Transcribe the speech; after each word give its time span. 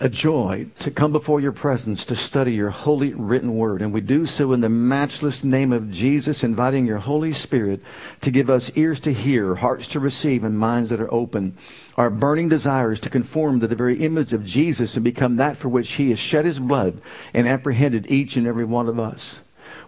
a 0.00 0.08
joy 0.08 0.66
to 0.80 0.90
come 0.90 1.12
before 1.12 1.40
your 1.40 1.52
presence 1.52 2.04
to 2.04 2.16
study 2.16 2.54
your 2.54 2.70
holy 2.70 3.12
written 3.14 3.56
word. 3.56 3.80
And 3.80 3.92
we 3.92 4.00
do 4.00 4.26
so 4.26 4.52
in 4.52 4.60
the 4.60 4.68
matchless 4.68 5.44
name 5.44 5.72
of 5.72 5.90
Jesus, 5.90 6.42
inviting 6.42 6.86
your 6.86 6.98
Holy 6.98 7.32
Spirit 7.32 7.80
to 8.22 8.30
give 8.30 8.50
us 8.50 8.72
ears 8.74 8.98
to 9.00 9.12
hear, 9.12 9.54
hearts 9.54 9.86
to 9.88 10.00
receive, 10.00 10.42
and 10.42 10.58
minds 10.58 10.90
that 10.90 11.00
are 11.00 11.12
open. 11.12 11.56
Our 11.96 12.10
burning 12.10 12.48
desires 12.48 12.98
to 13.00 13.10
conform 13.10 13.60
to 13.60 13.68
the 13.68 13.76
very 13.76 14.02
image 14.02 14.32
of 14.32 14.44
Jesus 14.44 14.96
and 14.96 15.04
become 15.04 15.36
that 15.36 15.56
for 15.56 15.68
which 15.68 15.92
he 15.92 16.10
has 16.10 16.18
shed 16.18 16.46
his 16.46 16.58
blood 16.58 17.00
and 17.32 17.46
apprehended 17.46 18.10
each 18.10 18.36
and 18.36 18.46
every 18.46 18.64
one 18.64 18.88
of 18.88 18.98
us. 18.98 19.40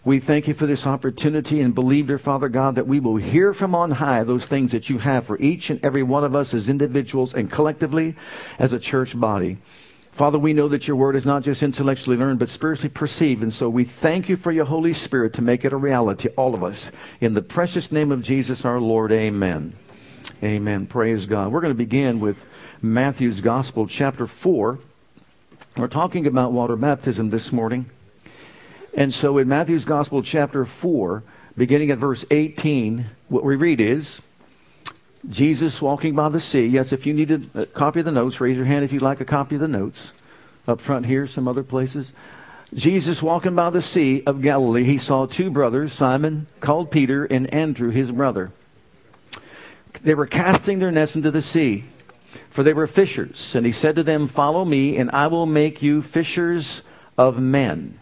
We 0.04 0.20
thank 0.20 0.46
you 0.46 0.54
for 0.54 0.66
this 0.66 0.86
opportunity 0.86 1.60
and 1.60 1.74
believe, 1.74 2.08
dear 2.08 2.18
Father 2.18 2.50
God, 2.50 2.74
that 2.74 2.86
we 2.86 3.00
will 3.00 3.16
hear 3.16 3.54
from 3.54 3.74
on 3.74 3.92
high 3.92 4.22
those 4.22 4.46
things 4.46 4.72
that 4.72 4.90
you 4.90 4.98
have 4.98 5.26
for 5.26 5.38
each 5.38 5.70
and 5.70 5.82
every 5.82 6.02
one 6.02 6.24
of 6.24 6.36
us 6.36 6.52
as 6.52 6.68
individuals 6.68 7.32
and 7.32 7.50
collectively 7.50 8.14
as 8.58 8.72
a 8.72 8.78
church 8.78 9.18
body. 9.18 9.56
Father, 10.14 10.38
we 10.38 10.52
know 10.52 10.68
that 10.68 10.86
your 10.86 10.96
word 10.96 11.16
is 11.16 11.26
not 11.26 11.42
just 11.42 11.60
intellectually 11.60 12.16
learned, 12.16 12.38
but 12.38 12.48
spiritually 12.48 12.88
perceived. 12.88 13.42
And 13.42 13.52
so 13.52 13.68
we 13.68 13.82
thank 13.82 14.28
you 14.28 14.36
for 14.36 14.52
your 14.52 14.64
Holy 14.64 14.92
Spirit 14.92 15.32
to 15.32 15.42
make 15.42 15.64
it 15.64 15.72
a 15.72 15.76
reality, 15.76 16.28
all 16.36 16.54
of 16.54 16.62
us. 16.62 16.92
In 17.20 17.34
the 17.34 17.42
precious 17.42 17.90
name 17.90 18.12
of 18.12 18.22
Jesus 18.22 18.64
our 18.64 18.78
Lord, 18.78 19.10
amen. 19.10 19.74
Amen. 20.40 20.86
Praise 20.86 21.26
God. 21.26 21.50
We're 21.50 21.60
going 21.60 21.72
to 21.72 21.76
begin 21.76 22.20
with 22.20 22.44
Matthew's 22.80 23.40
Gospel, 23.40 23.88
chapter 23.88 24.28
4. 24.28 24.78
We're 25.76 25.88
talking 25.88 26.28
about 26.28 26.52
water 26.52 26.76
baptism 26.76 27.30
this 27.30 27.50
morning. 27.50 27.90
And 28.96 29.12
so 29.12 29.36
in 29.38 29.48
Matthew's 29.48 29.84
Gospel, 29.84 30.22
chapter 30.22 30.64
4, 30.64 31.24
beginning 31.56 31.90
at 31.90 31.98
verse 31.98 32.24
18, 32.30 33.06
what 33.26 33.42
we 33.42 33.56
read 33.56 33.80
is 33.80 34.22
Jesus 35.28 35.80
walking 35.80 36.14
by 36.14 36.28
the 36.28 36.40
sea. 36.40 36.66
Yes, 36.66 36.92
if 36.92 37.06
you 37.06 37.14
need 37.14 37.48
a, 37.54 37.66
copy 37.66 38.00
of 38.00 38.04
the 38.04 38.12
notes, 38.12 38.40
raise 38.40 38.56
your 38.56 38.66
hand 38.66 38.84
if 38.84 38.92
you'd 38.92 39.02
like 39.02 39.20
a 39.20 39.24
copy 39.24 39.54
of 39.54 39.60
the 39.60 39.68
notes. 39.68 40.12
Up 40.66 40.80
front 40.80 41.06
here, 41.06 41.26
some 41.26 41.48
other 41.48 41.62
places. 41.62 42.12
Jesus 42.72 43.22
walking 43.22 43.54
by 43.54 43.70
the 43.70 43.82
Sea 43.82 44.22
of 44.26 44.42
Galilee, 44.42 44.84
he 44.84 44.98
saw 44.98 45.26
two 45.26 45.50
brothers, 45.50 45.92
Simon 45.92 46.46
called 46.60 46.90
Peter 46.90 47.24
and 47.24 47.52
Andrew 47.52 47.90
his 47.90 48.10
brother. 48.10 48.50
They 50.02 50.14
were 50.14 50.26
casting 50.26 50.78
their 50.80 50.90
nets 50.90 51.14
into 51.14 51.30
the 51.30 51.42
sea, 51.42 51.84
for 52.50 52.62
they 52.62 52.72
were 52.72 52.86
fishers. 52.86 53.54
And 53.54 53.64
he 53.64 53.72
said 53.72 53.94
to 53.96 54.02
them, 54.02 54.26
Follow 54.26 54.64
me, 54.64 54.96
and 54.96 55.10
I 55.12 55.28
will 55.28 55.46
make 55.46 55.82
you 55.82 56.02
fishers 56.02 56.82
of 57.16 57.38
men. 57.38 58.00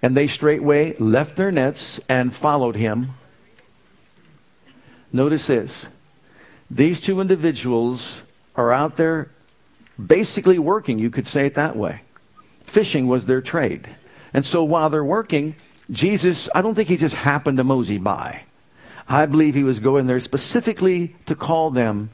And 0.00 0.16
they 0.16 0.26
straightway 0.26 0.96
left 0.98 1.36
their 1.36 1.50
nets 1.50 1.98
and 2.08 2.34
followed 2.34 2.76
him. 2.76 3.14
Notice 5.12 5.46
this 5.46 5.88
these 6.74 7.00
two 7.00 7.20
individuals 7.20 8.22
are 8.56 8.72
out 8.72 8.96
there 8.96 9.30
basically 10.04 10.58
working, 10.58 10.98
you 10.98 11.08
could 11.08 11.26
say 11.26 11.46
it 11.46 11.54
that 11.54 11.76
way. 11.76 12.02
Fishing 12.64 13.06
was 13.06 13.26
their 13.26 13.40
trade. 13.40 13.88
And 14.32 14.44
so 14.44 14.64
while 14.64 14.90
they're 14.90 15.04
working, 15.04 15.54
Jesus, 15.90 16.48
I 16.52 16.62
don't 16.62 16.74
think 16.74 16.88
he 16.88 16.96
just 16.96 17.14
happened 17.14 17.58
to 17.58 17.64
mosey 17.64 17.98
by. 17.98 18.42
I 19.08 19.26
believe 19.26 19.54
he 19.54 19.62
was 19.62 19.78
going 19.78 20.06
there 20.06 20.18
specifically 20.18 21.14
to 21.26 21.36
call 21.36 21.70
them 21.70 22.10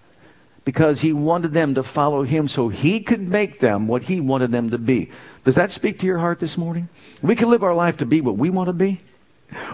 because 0.67 1.01
he 1.01 1.15
wanted 1.15 1.55
them 1.55 1.75
to 1.77 1.83
follow 1.83 2.23
him 2.23 2.47
so 2.47 2.69
he 2.69 3.01
could 3.01 3.27
make 3.27 3.61
them 3.61 3.89
what 3.89 4.03
he 4.03 4.21
wanted 4.21 4.53
them 4.53 4.71
to 4.71 4.79
be. 4.79 5.11
Does 5.45 5.55
that 5.55 5.71
speak 5.71 5.99
to 6.01 6.07
your 6.07 6.19
heart 6.19 6.39
this 6.39 6.59
morning? 6.59 6.91
We 7.23 7.35
can 7.35 7.49
live 7.49 7.63
our 7.63 7.75
life 7.75 7.97
to 7.99 8.07
be 8.07 8.21
what 8.21 8.37
we 8.37 8.51
want 8.51 8.67
to 8.67 8.75
be, 8.75 9.01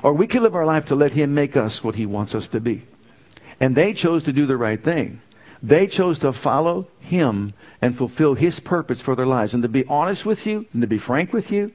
or 0.05 0.13
we 0.13 0.29
can 0.29 0.45
live 0.45 0.55
our 0.55 0.65
life 0.65 0.85
to 0.87 0.95
let 0.95 1.13
him 1.13 1.35
make 1.35 1.57
us 1.57 1.83
what 1.83 1.97
he 1.97 2.07
wants 2.07 2.37
us 2.37 2.47
to 2.49 2.61
be. 2.61 2.85
And 3.61 3.75
they 3.75 3.93
chose 3.93 4.23
to 4.25 4.33
do 4.33 4.47
the 4.47 4.57
right 4.57 4.83
thing. 4.83 5.21
They 5.63 5.87
chose 5.87 6.19
to 6.21 6.33
follow 6.33 6.89
him 7.01 7.55
and 7.81 7.97
fulfill 7.97 8.35
his 8.35 8.61
purpose 8.61 9.01
for 9.01 9.17
their 9.17 9.27
lives. 9.27 9.55
And 9.55 9.63
to 9.63 9.69
be 9.69 9.87
honest 9.87 10.27
with 10.27 10.47
you, 10.47 10.67
and 10.73 10.83
to 10.83 10.89
be 10.89 10.99
frank 10.99 11.33
with 11.33 11.51
you, 11.51 11.73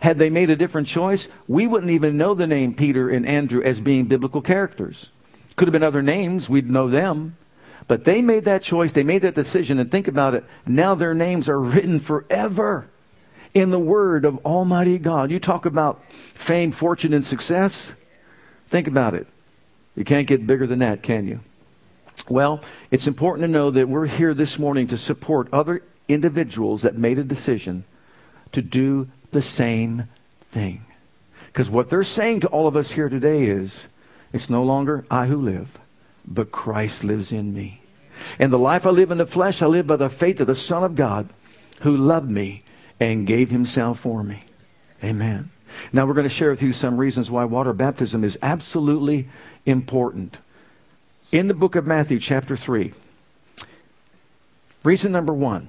had 0.00 0.18
they 0.18 0.30
made 0.30 0.50
a 0.50 0.56
different 0.56 0.88
choice, 0.88 1.28
we 1.46 1.66
wouldn't 1.66 1.90
even 1.90 2.16
know 2.16 2.34
the 2.34 2.46
name 2.46 2.74
Peter 2.74 3.08
and 3.08 3.26
Andrew 3.26 3.62
as 3.62 3.80
being 3.80 4.06
biblical 4.06 4.42
characters. 4.42 5.10
Could 5.56 5.68
have 5.68 5.72
been 5.72 5.82
other 5.82 6.02
names, 6.02 6.48
we'd 6.48 6.70
know 6.70 6.88
them. 6.88 7.36
But 7.88 8.04
they 8.04 8.22
made 8.22 8.44
that 8.44 8.62
choice, 8.62 8.92
they 8.92 9.02
made 9.02 9.22
that 9.22 9.34
decision, 9.34 9.78
and 9.78 9.90
think 9.90 10.08
about 10.08 10.34
it. 10.34 10.44
Now 10.66 10.94
their 10.94 11.14
names 11.14 11.48
are 11.48 11.60
written 11.60 12.00
forever 12.00 12.88
in 13.54 13.70
the 13.70 13.78
Word 13.78 14.24
of 14.24 14.44
Almighty 14.46 14.98
God. 14.98 15.30
You 15.30 15.38
talk 15.38 15.66
about 15.66 16.02
fame, 16.10 16.72
fortune, 16.72 17.12
and 17.12 17.24
success. 17.24 17.92
Think 18.68 18.86
about 18.86 19.14
it. 19.14 19.26
You 19.94 20.04
can't 20.04 20.26
get 20.26 20.46
bigger 20.46 20.66
than 20.66 20.78
that, 20.80 21.02
can 21.02 21.26
you? 21.26 21.40
Well, 22.28 22.62
it's 22.90 23.06
important 23.06 23.44
to 23.44 23.52
know 23.52 23.70
that 23.70 23.88
we're 23.88 24.06
here 24.06 24.34
this 24.34 24.58
morning 24.58 24.86
to 24.88 24.98
support 24.98 25.48
other 25.52 25.82
individuals 26.08 26.82
that 26.82 26.96
made 26.96 27.18
a 27.18 27.24
decision 27.24 27.84
to 28.52 28.62
do 28.62 29.08
the 29.30 29.42
same 29.42 30.08
thing. 30.48 30.84
Because 31.46 31.70
what 31.70 31.88
they're 31.88 32.04
saying 32.04 32.40
to 32.40 32.48
all 32.48 32.66
of 32.66 32.76
us 32.76 32.92
here 32.92 33.08
today 33.08 33.46
is 33.46 33.86
it's 34.32 34.48
no 34.48 34.62
longer 34.62 35.04
I 35.10 35.26
who 35.26 35.36
live, 35.36 35.78
but 36.26 36.52
Christ 36.52 37.04
lives 37.04 37.32
in 37.32 37.52
me. 37.52 37.82
And 38.38 38.52
the 38.52 38.58
life 38.58 38.86
I 38.86 38.90
live 38.90 39.10
in 39.10 39.18
the 39.18 39.26
flesh, 39.26 39.60
I 39.60 39.66
live 39.66 39.86
by 39.86 39.96
the 39.96 40.08
faith 40.08 40.40
of 40.40 40.46
the 40.46 40.54
Son 40.54 40.84
of 40.84 40.94
God 40.94 41.28
who 41.80 41.96
loved 41.96 42.30
me 42.30 42.62
and 43.00 43.26
gave 43.26 43.50
himself 43.50 44.00
for 44.00 44.22
me. 44.22 44.44
Amen. 45.02 45.50
Now 45.92 46.06
we're 46.06 46.14
going 46.14 46.28
to 46.28 46.34
share 46.34 46.50
with 46.50 46.62
you 46.62 46.72
some 46.72 46.96
reasons 46.96 47.30
why 47.30 47.44
water 47.44 47.72
baptism 47.72 48.24
is 48.24 48.38
absolutely 48.42 49.28
important. 49.66 50.38
In 51.30 51.48
the 51.48 51.54
book 51.54 51.76
of 51.76 51.86
Matthew, 51.86 52.18
chapter 52.18 52.56
3, 52.56 52.92
reason 54.84 55.12
number 55.12 55.32
one 55.32 55.68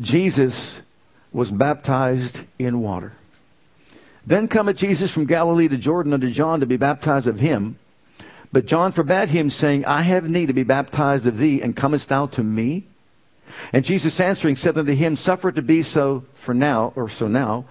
Jesus 0.00 0.82
was 1.32 1.50
baptized 1.50 2.42
in 2.58 2.80
water. 2.80 3.12
Then 4.26 4.48
cometh 4.48 4.76
Jesus 4.76 5.12
from 5.12 5.26
Galilee 5.26 5.68
to 5.68 5.76
Jordan 5.76 6.14
unto 6.14 6.30
John 6.30 6.60
to 6.60 6.66
be 6.66 6.76
baptized 6.76 7.26
of 7.26 7.40
him. 7.40 7.78
But 8.52 8.66
John 8.66 8.92
forbade 8.92 9.30
him, 9.30 9.50
saying, 9.50 9.84
I 9.84 10.02
have 10.02 10.28
need 10.28 10.46
to 10.46 10.52
be 10.52 10.62
baptized 10.62 11.26
of 11.26 11.38
thee, 11.38 11.60
and 11.60 11.74
comest 11.74 12.08
thou 12.08 12.26
to 12.26 12.42
me? 12.42 12.84
And 13.72 13.84
Jesus 13.84 14.20
answering 14.20 14.56
said 14.56 14.78
unto 14.78 14.94
him, 14.94 15.16
Suffer 15.16 15.48
it 15.48 15.56
to 15.56 15.62
be 15.62 15.82
so 15.82 16.24
for 16.34 16.54
now, 16.54 16.92
or 16.96 17.08
so 17.08 17.26
now, 17.26 17.64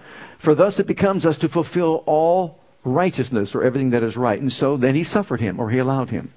for 0.44 0.54
thus 0.54 0.78
it 0.78 0.86
becomes 0.86 1.24
us 1.24 1.38
to 1.38 1.48
fulfill 1.48 2.04
all 2.06 2.60
righteousness 2.84 3.54
or 3.54 3.62
everything 3.62 3.90
that 3.90 4.02
is 4.02 4.16
right. 4.16 4.38
And 4.38 4.52
so 4.52 4.76
then 4.76 4.94
he 4.94 5.02
suffered 5.02 5.40
him 5.40 5.58
or 5.58 5.70
he 5.70 5.78
allowed 5.78 6.10
him. 6.10 6.32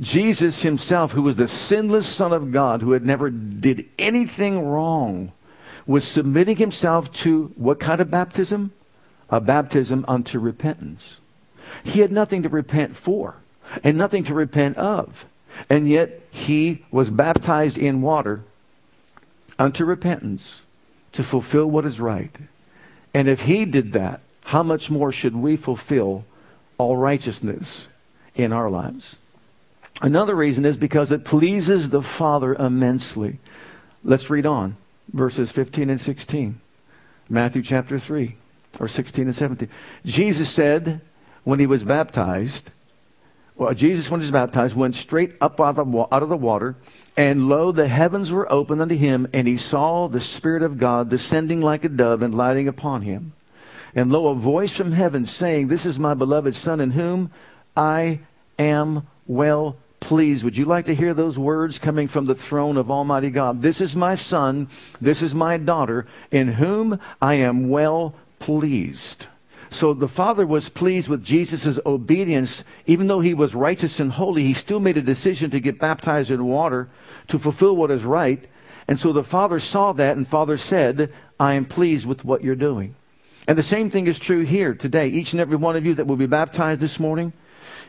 Jesus 0.00 0.62
himself, 0.62 1.12
who 1.12 1.22
was 1.22 1.36
the 1.36 1.46
sinless 1.46 2.08
Son 2.08 2.32
of 2.32 2.50
God, 2.50 2.80
who 2.80 2.92
had 2.92 3.04
never 3.04 3.28
did 3.28 3.86
anything 3.98 4.66
wrong, 4.66 5.32
was 5.86 6.06
submitting 6.08 6.56
himself 6.56 7.12
to 7.12 7.52
what 7.56 7.78
kind 7.78 8.00
of 8.00 8.10
baptism? 8.10 8.72
A 9.28 9.40
baptism 9.40 10.04
unto 10.08 10.38
repentance. 10.38 11.18
He 11.84 12.00
had 12.00 12.12
nothing 12.12 12.42
to 12.42 12.48
repent 12.48 12.96
for 12.96 13.36
and 13.84 13.98
nothing 13.98 14.24
to 14.24 14.34
repent 14.34 14.78
of. 14.78 15.26
And 15.68 15.88
yet 15.88 16.22
he 16.30 16.84
was 16.90 17.10
baptized 17.10 17.76
in 17.76 18.00
water 18.00 18.42
unto 19.58 19.84
repentance 19.84 20.62
to 21.12 21.22
fulfill 21.22 21.66
what 21.66 21.84
is 21.84 22.00
right. 22.00 22.34
And 23.14 23.28
if 23.28 23.42
he 23.42 23.64
did 23.64 23.92
that, 23.92 24.20
how 24.44 24.62
much 24.62 24.90
more 24.90 25.12
should 25.12 25.36
we 25.36 25.56
fulfill 25.56 26.24
all 26.78 26.96
righteousness 26.96 27.88
in 28.34 28.52
our 28.52 28.70
lives? 28.70 29.16
Another 30.00 30.34
reason 30.34 30.64
is 30.64 30.76
because 30.76 31.12
it 31.12 31.24
pleases 31.24 31.90
the 31.90 32.02
Father 32.02 32.54
immensely. 32.54 33.38
Let's 34.02 34.30
read 34.30 34.46
on, 34.46 34.76
verses 35.12 35.52
15 35.52 35.90
and 35.90 36.00
16. 36.00 36.60
Matthew 37.28 37.62
chapter 37.62 37.98
3, 37.98 38.36
or 38.80 38.88
16 38.88 39.24
and 39.24 39.36
17. 39.36 39.68
Jesus 40.04 40.50
said, 40.50 41.00
when 41.44 41.60
he 41.60 41.66
was 41.66 41.84
baptized, 41.84 42.70
well, 43.62 43.74
Jesus, 43.74 44.10
when 44.10 44.18
he 44.18 44.24
was 44.24 44.32
baptized, 44.32 44.74
went 44.74 44.96
straight 44.96 45.34
up 45.40 45.60
out 45.60 45.78
of, 45.78 45.94
out 46.10 46.22
of 46.24 46.28
the 46.28 46.36
water, 46.36 46.74
and 47.16 47.48
lo, 47.48 47.70
the 47.70 47.86
heavens 47.86 48.32
were 48.32 48.50
opened 48.50 48.82
unto 48.82 48.96
him, 48.96 49.28
and 49.32 49.46
he 49.46 49.56
saw 49.56 50.08
the 50.08 50.20
Spirit 50.20 50.64
of 50.64 50.78
God 50.78 51.08
descending 51.08 51.60
like 51.60 51.84
a 51.84 51.88
dove 51.88 52.24
and 52.24 52.34
lighting 52.34 52.66
upon 52.66 53.02
him. 53.02 53.34
And 53.94 54.10
lo, 54.10 54.26
a 54.26 54.34
voice 54.34 54.76
from 54.76 54.90
heaven 54.90 55.26
saying, 55.26 55.68
This 55.68 55.86
is 55.86 55.96
my 55.96 56.12
beloved 56.12 56.56
Son 56.56 56.80
in 56.80 56.90
whom 56.90 57.30
I 57.76 58.18
am 58.58 59.06
well 59.28 59.76
pleased. 60.00 60.42
Would 60.42 60.56
you 60.56 60.64
like 60.64 60.86
to 60.86 60.94
hear 60.94 61.14
those 61.14 61.38
words 61.38 61.78
coming 61.78 62.08
from 62.08 62.24
the 62.24 62.34
throne 62.34 62.76
of 62.76 62.90
Almighty 62.90 63.30
God? 63.30 63.62
This 63.62 63.80
is 63.80 63.94
my 63.94 64.16
Son, 64.16 64.68
this 65.00 65.22
is 65.22 65.36
my 65.36 65.56
daughter, 65.56 66.06
in 66.32 66.54
whom 66.54 66.98
I 67.20 67.34
am 67.34 67.68
well 67.68 68.16
pleased. 68.40 69.28
So 69.72 69.94
the 69.94 70.08
Father 70.08 70.46
was 70.46 70.68
pleased 70.68 71.08
with 71.08 71.24
Jesus' 71.24 71.78
obedience. 71.86 72.64
Even 72.86 73.06
though 73.06 73.20
he 73.20 73.32
was 73.32 73.54
righteous 73.54 73.98
and 73.98 74.12
holy, 74.12 74.44
he 74.44 74.52
still 74.52 74.80
made 74.80 74.98
a 74.98 75.02
decision 75.02 75.50
to 75.50 75.60
get 75.60 75.78
baptized 75.78 76.30
in 76.30 76.44
water 76.44 76.90
to 77.28 77.38
fulfill 77.38 77.74
what 77.74 77.90
is 77.90 78.04
right. 78.04 78.46
And 78.86 78.98
so 78.98 79.12
the 79.12 79.24
Father 79.24 79.58
saw 79.58 79.92
that, 79.94 80.16
and 80.16 80.28
Father 80.28 80.58
said, 80.58 81.12
I 81.40 81.54
am 81.54 81.64
pleased 81.64 82.04
with 82.04 82.24
what 82.24 82.44
you're 82.44 82.54
doing. 82.54 82.94
And 83.48 83.56
the 83.56 83.62
same 83.62 83.90
thing 83.90 84.06
is 84.06 84.18
true 84.18 84.42
here 84.42 84.74
today. 84.74 85.08
Each 85.08 85.32
and 85.32 85.40
every 85.40 85.56
one 85.56 85.74
of 85.74 85.86
you 85.86 85.94
that 85.94 86.06
will 86.06 86.16
be 86.16 86.26
baptized 86.26 86.80
this 86.80 87.00
morning, 87.00 87.32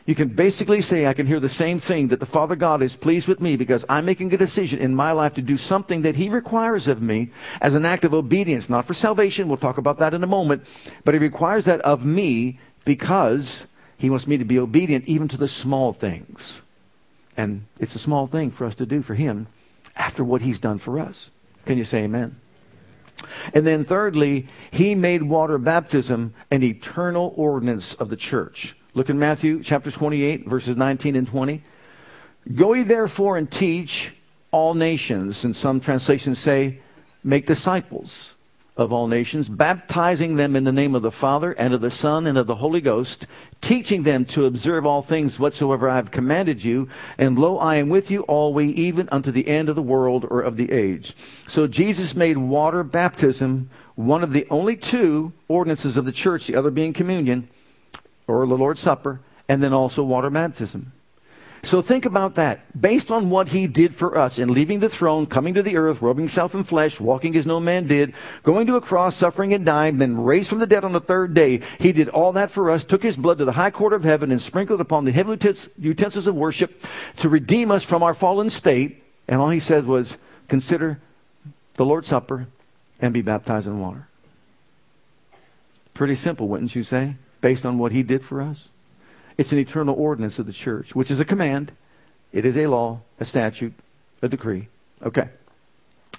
you 0.06 0.16
can 0.16 0.28
basically 0.28 0.82
say, 0.82 1.08
I 1.08 1.14
can 1.14 1.28
hear 1.28 1.40
the 1.40 1.48
same 1.48 1.80
thing 1.80 2.10
that 2.10 2.20
the 2.20 2.26
Father 2.26 2.56
God 2.56 2.82
is 2.82 2.96
pleased 2.96 3.28
with 3.28 3.40
me 3.40 3.56
because 3.56 3.86
I'm 3.88 4.06
making 4.06 4.34
a 4.34 4.38
decision 4.38 4.80
in 4.80 4.94
my 4.96 5.12
life 5.12 5.34
to 5.36 5.42
do 5.42 5.56
something 5.56 6.02
that 6.02 6.18
He 6.18 6.30
requires 6.30 6.88
of 6.88 7.02
me 7.02 7.32
as 7.62 7.74
an 7.74 7.86
act 7.86 8.04
of 8.04 8.14
obedience, 8.14 8.70
not 8.70 8.86
for 8.86 8.94
salvation. 8.94 9.48
We'll 9.48 9.58
talk 9.58 9.78
about 9.78 10.00
that 10.00 10.14
in 10.14 10.24
a 10.24 10.28
moment. 10.28 10.66
But 11.06 11.14
He 11.14 11.20
requires 11.20 11.66
that 11.66 11.80
of 11.82 12.04
me 12.04 12.60
because 12.84 13.68
He 13.98 14.10
wants 14.10 14.28
me 14.28 14.38
to 14.38 14.46
be 14.46 14.60
obedient 14.60 15.06
even 15.06 15.30
to 15.30 15.38
the 15.38 15.48
small 15.48 15.94
things. 15.94 16.64
And 17.38 17.66
it's 17.80 17.96
a 17.96 18.00
small 18.00 18.28
thing 18.28 18.52
for 18.52 18.66
us 18.66 18.76
to 18.76 18.86
do 18.86 19.02
for 19.02 19.16
Him 19.16 19.48
after 19.96 20.24
what 20.24 20.42
He's 20.42 20.60
done 20.60 20.80
for 20.80 21.00
us. 21.00 21.32
Can 21.66 21.78
you 21.78 21.86
say 21.86 22.04
amen? 22.04 22.40
And 23.54 23.66
then 23.66 23.86
thirdly, 23.86 24.48
He 24.70 24.96
made 24.96 25.24
water 25.24 25.58
baptism 25.58 26.34
an 26.52 26.62
eternal 26.62 27.34
ordinance 27.38 27.94
of 27.94 28.10
the 28.10 28.18
church. 28.18 28.76
Look 28.96 29.10
in 29.10 29.18
Matthew 29.18 29.64
chapter 29.64 29.90
28, 29.90 30.48
verses 30.48 30.78
19 30.78 31.16
and 31.16 31.28
20. 31.28 31.64
Go 32.54 32.74
ye 32.74 32.84
therefore 32.84 33.38
and 33.38 33.50
teach 33.50 34.14
all 34.52 34.76
nations, 34.76 35.44
and 35.44 35.56
some 35.56 35.80
translations 35.80 36.38
say, 36.38 36.80
make 37.24 37.48
disciples 37.48 38.36
of 38.78 38.94
all 38.94 39.08
nations, 39.08 39.50
baptizing 39.50 40.36
them 40.36 40.56
in 40.56 40.64
the 40.64 40.72
name 40.72 40.94
of 40.94 41.02
the 41.02 41.12
Father 41.12 41.54
and 41.54 41.74
of 41.74 41.82
the 41.82 41.90
Son 41.90 42.28
and 42.28 42.38
of 42.38 42.46
the 42.46 42.56
Holy 42.56 42.82
Ghost, 42.82 43.26
teaching 43.62 44.04
them 44.04 44.26
to 44.26 44.46
observe 44.46 44.86
all 44.86 45.02
things 45.02 45.40
whatsoever 45.40 45.90
I 45.90 45.96
have 45.96 46.12
commanded 46.12 46.64
you. 46.64 46.88
And 47.18 47.38
lo, 47.38 47.58
I 47.58 47.76
am 47.78 47.90
with 47.90 48.12
you 48.12 48.22
always, 48.24 48.76
even 48.76 49.10
unto 49.10 49.32
the 49.32 49.48
end 49.48 49.70
of 49.70 49.76
the 49.76 49.82
world 49.82 50.28
or 50.30 50.42
of 50.42 50.58
the 50.58 50.72
age. 50.72 51.16
So 51.48 51.66
Jesus 51.66 52.16
made 52.16 52.38
water 52.38 52.84
baptism 52.84 53.72
one 53.96 54.24
of 54.24 54.34
the 54.34 54.46
only 54.52 54.76
two 54.76 55.34
ordinances 55.48 55.98
of 55.98 56.06
the 56.06 56.12
church, 56.12 56.46
the 56.46 56.56
other 56.56 56.72
being 56.72 56.94
communion 56.94 57.48
or 58.38 58.48
the 58.48 58.58
Lord's 58.58 58.80
Supper, 58.80 59.20
and 59.48 59.62
then 59.62 59.74
also 59.74 60.04
water 60.04 60.30
baptism. 60.30 60.94
So 61.66 61.82
think 61.82 62.04
about 62.04 62.36
that. 62.36 62.80
Based 62.80 63.10
on 63.10 63.30
what 63.30 63.48
he 63.48 63.68
did 63.68 63.96
for 63.96 64.18
us 64.18 64.38
in 64.38 64.54
leaving 64.54 64.82
the 64.82 64.90
throne, 64.90 65.26
coming 65.26 65.54
to 65.54 65.64
the 65.64 65.78
earth, 65.78 66.02
robing 66.02 66.26
himself 66.26 66.54
in 66.54 66.64
flesh, 66.64 67.00
walking 67.00 67.38
as 67.38 67.46
no 67.46 67.62
man 67.62 67.88
did, 67.88 68.14
going 68.44 68.68
to 68.68 68.76
a 68.76 68.82
cross, 68.82 69.16
suffering 69.16 69.54
and 69.54 69.66
dying, 69.66 69.98
then 69.98 70.22
raised 70.22 70.50
from 70.50 70.60
the 70.60 70.68
dead 70.68 70.84
on 70.84 70.92
the 70.92 71.00
third 71.00 71.34
day. 71.34 71.62
He 71.80 71.94
did 71.94 72.10
all 72.10 72.34
that 72.34 72.52
for 72.52 72.70
us, 72.70 72.84
took 72.84 73.02
his 73.02 73.16
blood 73.16 73.38
to 73.38 73.46
the 73.46 73.54
high 73.54 73.72
court 73.72 73.94
of 73.94 74.04
heaven 74.04 74.30
and 74.30 74.42
sprinkled 74.42 74.82
upon 74.82 75.06
the 75.06 75.14
heavenly 75.14 75.40
utensils 75.80 76.28
of 76.28 76.36
worship 76.36 76.84
to 77.18 77.30
redeem 77.30 77.72
us 77.72 77.84
from 77.84 78.04
our 78.04 78.14
fallen 78.14 78.50
state. 78.50 79.02
And 79.30 79.40
all 79.40 79.50
he 79.50 79.62
said 79.62 79.86
was, 79.86 80.18
consider 80.50 81.00
the 81.76 81.86
Lord's 81.86 82.10
Supper 82.10 82.48
and 83.00 83.14
be 83.14 83.22
baptized 83.22 83.68
in 83.68 83.80
water. 83.80 84.10
Pretty 85.94 86.16
simple, 86.16 86.50
wouldn't 86.50 86.76
you 86.76 86.84
say? 86.84 87.16
Based 87.44 87.66
on 87.66 87.78
what 87.78 87.92
he 87.92 88.04
did 88.04 88.24
for 88.24 88.42
us. 88.42 88.70
It's 89.38 89.52
an 89.52 89.58
eternal 89.58 89.96
ordinance 89.96 90.40
of 90.40 90.46
the 90.46 90.54
church, 90.54 90.96
which 90.96 91.12
is 91.12 91.20
a 91.20 91.26
command. 91.26 91.74
It 92.32 92.46
is 92.46 92.58
a 92.58 92.68
law, 92.68 93.02
a 93.20 93.26
statute, 93.26 93.74
a 94.22 94.30
decree. 94.30 94.70
Okay. 95.06 95.28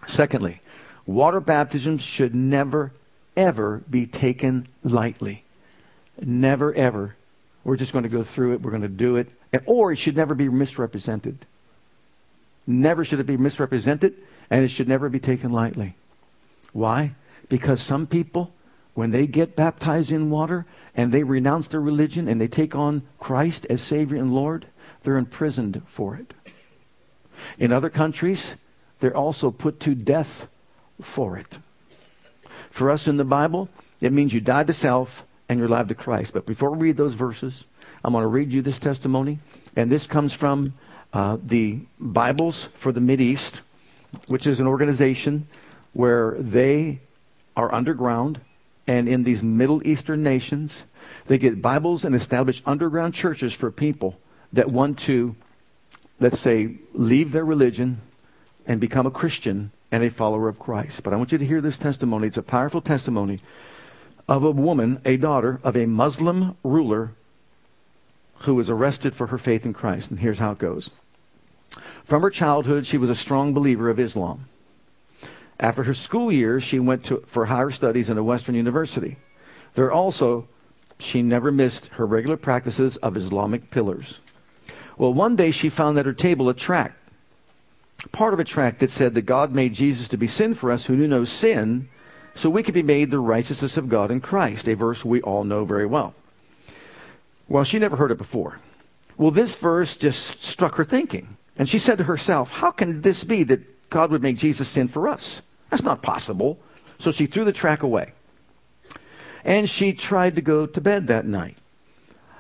Secondly, 0.07 0.61
water 1.07 1.41
baptism 1.41 1.97
should 1.97 2.35
never, 2.35 2.93
ever 3.39 3.83
be 3.89 4.07
taken 4.07 4.69
lightly. 4.85 5.45
Never, 6.21 6.75
ever. 6.75 7.17
We're 7.65 7.79
just 7.79 7.95
going 7.95 8.03
to 8.03 8.11
go 8.11 8.23
through 8.23 8.53
it. 8.53 8.61
We're 8.61 8.71
going 8.71 8.83
to 8.83 8.89
do 8.89 9.17
it. 9.17 9.29
Or 9.65 9.93
it 9.93 9.97
should 9.97 10.17
never 10.17 10.35
be 10.35 10.51
misrepresented. 10.51 11.47
Never 12.67 13.03
should 13.03 13.21
it 13.21 13.25
be 13.25 13.39
misrepresented, 13.39 14.15
and 14.51 14.63
it 14.63 14.69
should 14.69 14.89
never 14.89 15.09
be 15.09 15.21
taken 15.21 15.53
lightly. 15.53 15.95
Why? 16.75 17.13
Because 17.49 17.81
some 17.81 18.07
people, 18.07 18.53
when 18.95 19.11
they 19.11 19.27
get 19.27 19.57
baptized 19.57 20.13
in 20.13 20.31
water, 20.31 20.67
and 20.97 21.13
they 21.13 21.23
renounce 21.23 21.69
their 21.69 21.81
religion 21.81 22.29
and 22.29 22.41
they 22.41 22.49
take 22.49 22.75
on 22.75 23.03
Christ 23.19 23.67
as 23.69 23.83
Savior 23.83 24.17
and 24.17 24.33
Lord, 24.33 24.67
they're 25.03 25.17
imprisoned 25.17 25.83
for 25.87 26.15
it. 26.15 26.33
In 27.59 27.73
other 27.73 27.91
countries, 27.91 28.55
they're 29.01 29.17
also 29.17 29.51
put 29.51 29.81
to 29.81 29.95
death 29.95 30.47
for 31.01 31.37
it. 31.37 31.59
For 32.71 32.91
us 32.91 33.09
in 33.09 33.17
the 33.17 33.25
Bible, 33.25 33.69
it 34.01 34.13
means 34.13 34.33
you 34.33 34.41
died 34.41 34.69
to 34.69 34.73
self 34.73 35.25
and 35.49 35.59
you're 35.59 35.69
alive 35.69 35.89
to 35.89 35.95
Christ. 35.95 36.33
But 36.33 36.47
before 36.47 36.71
we 36.71 36.89
read 36.89 36.97
those 36.97 37.15
verses, 37.15 37.65
I'm 38.05 38.13
going 38.13 38.23
to 38.23 38.29
read 38.29 38.53
you 38.53 38.63
this 38.63 38.79
testimony. 38.79 39.41
And 39.77 39.91
this 39.91 40.07
comes 40.07 40.33
from 40.33 40.75
uh, 41.13 41.39
the 41.43 41.81
Bibles 41.99 42.69
for 42.75 42.93
the 42.93 43.01
East, 43.23 43.61
which 44.29 44.47
is 44.47 44.61
an 44.61 44.67
organization 44.67 45.47
where 45.93 46.37
they 46.39 47.01
are 47.57 47.73
underground 47.75 48.41
and 48.87 49.09
in 49.09 49.25
these 49.25 49.43
Middle 49.43 49.87
Eastern 49.87 50.23
nations, 50.23 50.85
they 51.27 51.39
get 51.39 51.63
Bibles 51.63 52.05
and 52.05 52.15
establish 52.15 52.63
underground 52.67 53.15
churches 53.15 53.53
for 53.53 53.71
people 53.71 54.19
that 54.53 54.71
want 54.71 54.99
to, 55.01 55.35
let's 56.21 56.39
say, 56.39 56.77
leave 56.93 57.33
their 57.33 57.45
religion 57.45 58.01
and 58.67 58.81
become 58.81 59.07
a 59.07 59.11
Christian 59.11 59.71
and 59.91 60.03
a 60.03 60.11
follower 60.11 60.49
of 60.49 60.59
Christ. 60.59 61.03
But 61.03 61.13
I 61.13 61.17
want 61.17 61.33
you 61.33 61.39
to 61.39 61.47
hear 61.47 61.61
this 61.61 61.79
testimony. 61.79 62.27
It's 62.27 62.37
a 62.37 62.43
powerful 62.43 62.81
testimony 62.81 63.39
of 64.29 64.45
a 64.45 64.51
woman, 64.51 65.01
a 65.05 65.17
daughter 65.17 65.61
of 65.63 65.77
a 65.77 65.87
Muslim 65.87 66.57
ruler 66.63 67.13
who 68.41 68.55
was 68.55 68.69
arrested 68.69 69.15
for 69.15 69.29
her 69.29 69.39
faith 69.39 69.65
in 69.65 69.73
Christ. 69.73 70.11
And 70.11 70.21
here's 70.21 70.39
how 70.39 70.53
it 70.53 70.59
goes. 70.59 70.91
From 72.05 72.23
her 72.23 72.31
childhood, 72.31 72.87
she 72.87 72.99
was 72.99 73.11
a 73.11 73.15
strong 73.15 73.55
believer 73.55 73.89
of 73.89 73.99
Islam. 73.99 74.47
After 75.65 75.85
her 75.85 75.95
school 75.95 76.31
years, 76.31 76.63
she 76.63 76.79
went 76.79 77.05
to, 77.05 77.25
for 77.27 77.47
higher 77.47 77.71
studies 77.71 78.11
in 78.11 78.19
a 78.19 78.23
Western 78.23 78.55
university. 78.55 79.17
There 79.73 79.91
also, 79.91 80.47
she 80.99 81.23
never 81.23 81.51
missed 81.51 81.87
her 81.93 82.05
regular 82.05 82.37
practices 82.37 82.99
of 82.99 83.17
Islamic 83.17 83.71
pillars. 83.71 84.21
Well, 84.99 85.15
one 85.15 85.37
day 85.37 85.51
she 85.51 85.71
found 85.71 85.97
at 85.97 86.05
her 86.05 86.13
table 86.13 86.51
a 86.51 86.55
tract, 86.55 86.99
part 88.13 88.35
of 88.35 88.41
a 88.41 88.45
tract 88.45 88.81
that 88.81 88.91
said 88.91 89.15
that 89.15 89.23
God 89.23 89.55
made 89.55 89.73
Jesus 89.73 90.07
to 90.09 90.19
be 90.19 90.27
sin 90.27 90.53
for 90.53 90.71
us 90.71 90.85
who 90.85 90.97
knew 90.97 91.09
no 91.09 91.25
sin, 91.25 91.89
so 92.35 92.51
we 92.51 92.63
could 92.63 92.75
be 92.75 92.83
made 92.83 93.11
the 93.11 93.19
righteousness 93.19 93.79
of 93.79 93.89
God 93.89 94.11
in 94.11 94.21
Christ, 94.21 94.69
a 94.69 94.77
verse 94.77 95.03
we 95.03 95.23
all 95.23 95.45
know 95.45 95.65
very 95.65 95.87
well. 95.87 96.15
Well, 97.49 97.65
she 97.65 97.79
never 97.79 97.97
heard 97.97 98.11
it 98.11 98.19
before. 98.19 98.61
Well, 99.17 99.31
this 99.31 99.55
verse 99.55 99.97
just 99.97 100.45
struck 100.45 100.75
her 100.75 100.85
thinking. 100.85 101.39
And 101.57 101.71
she 101.71 101.79
said 101.79 101.97
to 101.97 102.05
herself, 102.05 102.51
How 102.51 102.71
can 102.71 103.01
this 103.01 103.25
be 103.25 103.45
that 103.45 103.63
God 103.95 104.11
would 104.11 104.23
make 104.23 104.37
Jesus 104.37 104.69
sin 104.69 104.89
for 104.89 105.07
us. 105.07 105.41
That's 105.75 105.83
not 105.83 106.03
possible. 106.03 106.61
So 106.99 107.11
she 107.11 107.27
threw 107.27 107.45
the 107.45 107.53
track 107.53 107.83
away. 107.83 108.13
And 109.43 109.69
she 109.69 109.93
tried 109.93 110.37
to 110.37 110.41
go 110.41 110.67
to 110.67 110.81
bed 110.81 111.09
that 111.09 111.27
night. 111.27 111.59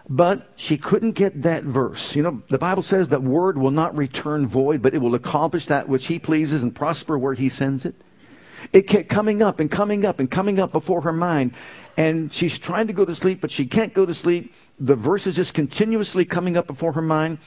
But 0.09 0.53
she 0.55 0.79
couldn't 0.79 1.13
get 1.13 1.43
that 1.43 1.65
verse. 1.65 2.15
You 2.15 2.23
know, 2.23 2.43
the 2.47 2.59
Bible 2.59 2.85
says 2.85 3.09
that 3.09 3.25
word 3.25 3.59
will 3.59 3.73
not 3.73 3.97
return 3.97 4.47
void, 4.47 4.83
but 4.83 4.95
it 4.95 4.99
will 4.99 5.17
accomplish 5.17 5.67
that 5.67 5.89
which 5.89 6.07
he 6.07 6.21
pleases 6.21 6.63
and 6.63 6.73
prosper 6.73 7.19
where 7.19 7.35
he 7.35 7.49
sends 7.49 7.85
it. 7.85 7.97
It 8.73 8.83
kept 8.83 9.09
coming 9.09 9.43
up 9.43 9.59
and 9.59 9.69
coming 9.69 10.07
up 10.07 10.21
and 10.21 10.31
coming 10.31 10.61
up 10.61 10.71
before 10.71 11.01
her 11.01 11.13
mind. 11.13 11.57
And 11.97 12.33
she's 12.33 12.57
trying 12.57 12.87
to 12.87 12.93
go 12.93 13.05
to 13.05 13.17
sleep, 13.17 13.41
but 13.41 13.51
she 13.51 13.67
can't 13.67 13.93
go 13.93 14.07
to 14.07 14.15
sleep. 14.15 14.55
The 14.79 14.95
verse 14.95 15.27
is 15.27 15.35
just 15.35 15.55
continuously 15.55 16.25
coming 16.25 16.57
up 16.57 16.69
before 16.69 16.93
her 16.93 17.03
mind. 17.03 17.39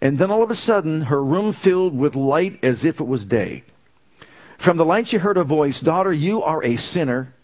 And 0.00 0.18
then 0.18 0.32
all 0.32 0.42
of 0.42 0.50
a 0.50 0.56
sudden, 0.56 1.02
her 1.02 1.22
room 1.22 1.52
filled 1.52 1.96
with 1.96 2.16
light 2.16 2.58
as 2.64 2.84
if 2.84 3.00
it 3.00 3.06
was 3.06 3.24
day. 3.26 3.62
From 4.58 4.76
the 4.76 4.84
light 4.84 5.08
she 5.08 5.18
heard 5.18 5.36
a 5.36 5.44
voice, 5.44 5.80
Daughter, 5.80 6.12
you 6.12 6.42
are 6.42 6.62
a 6.64 6.76
sinner. 6.76 7.34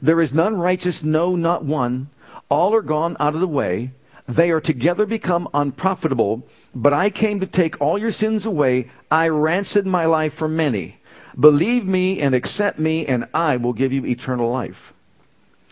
There 0.00 0.20
is 0.20 0.32
none 0.32 0.56
righteous, 0.56 1.02
no, 1.02 1.36
not 1.36 1.64
one. 1.64 2.10
All 2.48 2.74
are 2.74 2.82
gone 2.82 3.16
out 3.20 3.34
of 3.34 3.40
the 3.40 3.46
way. 3.46 3.92
They 4.26 4.50
are 4.50 4.60
together 4.60 5.06
become 5.06 5.48
unprofitable. 5.52 6.46
But 6.74 6.92
I 6.92 7.10
came 7.10 7.40
to 7.40 7.46
take 7.46 7.80
all 7.80 7.98
your 7.98 8.10
sins 8.10 8.46
away. 8.46 8.90
I 9.10 9.28
ransomed 9.28 9.86
my 9.86 10.06
life 10.06 10.34
for 10.34 10.48
many. 10.48 10.98
Believe 11.38 11.86
me 11.86 12.20
and 12.20 12.34
accept 12.34 12.78
me, 12.78 13.06
and 13.06 13.26
I 13.34 13.56
will 13.56 13.72
give 13.72 13.92
you 13.92 14.04
eternal 14.06 14.50
life. 14.50 14.92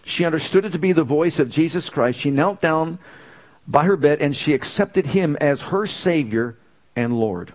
She 0.05 0.25
understood 0.25 0.65
it 0.65 0.73
to 0.73 0.79
be 0.79 0.93
the 0.93 1.05
voice 1.05 1.39
of 1.39 1.51
Jesus 1.51 1.91
Christ. 1.91 2.19
She 2.19 2.31
knelt 2.31 2.61
down 2.61 2.99
by 3.69 3.85
her 3.85 3.97
bed 3.97 4.23
and 4.23 4.35
she 4.35 4.55
accepted 4.55 5.09
him 5.09 5.37
as 5.41 5.61
her 5.61 5.87
Savior 5.87 6.57
and 6.97 7.21
Lord. 7.21 7.53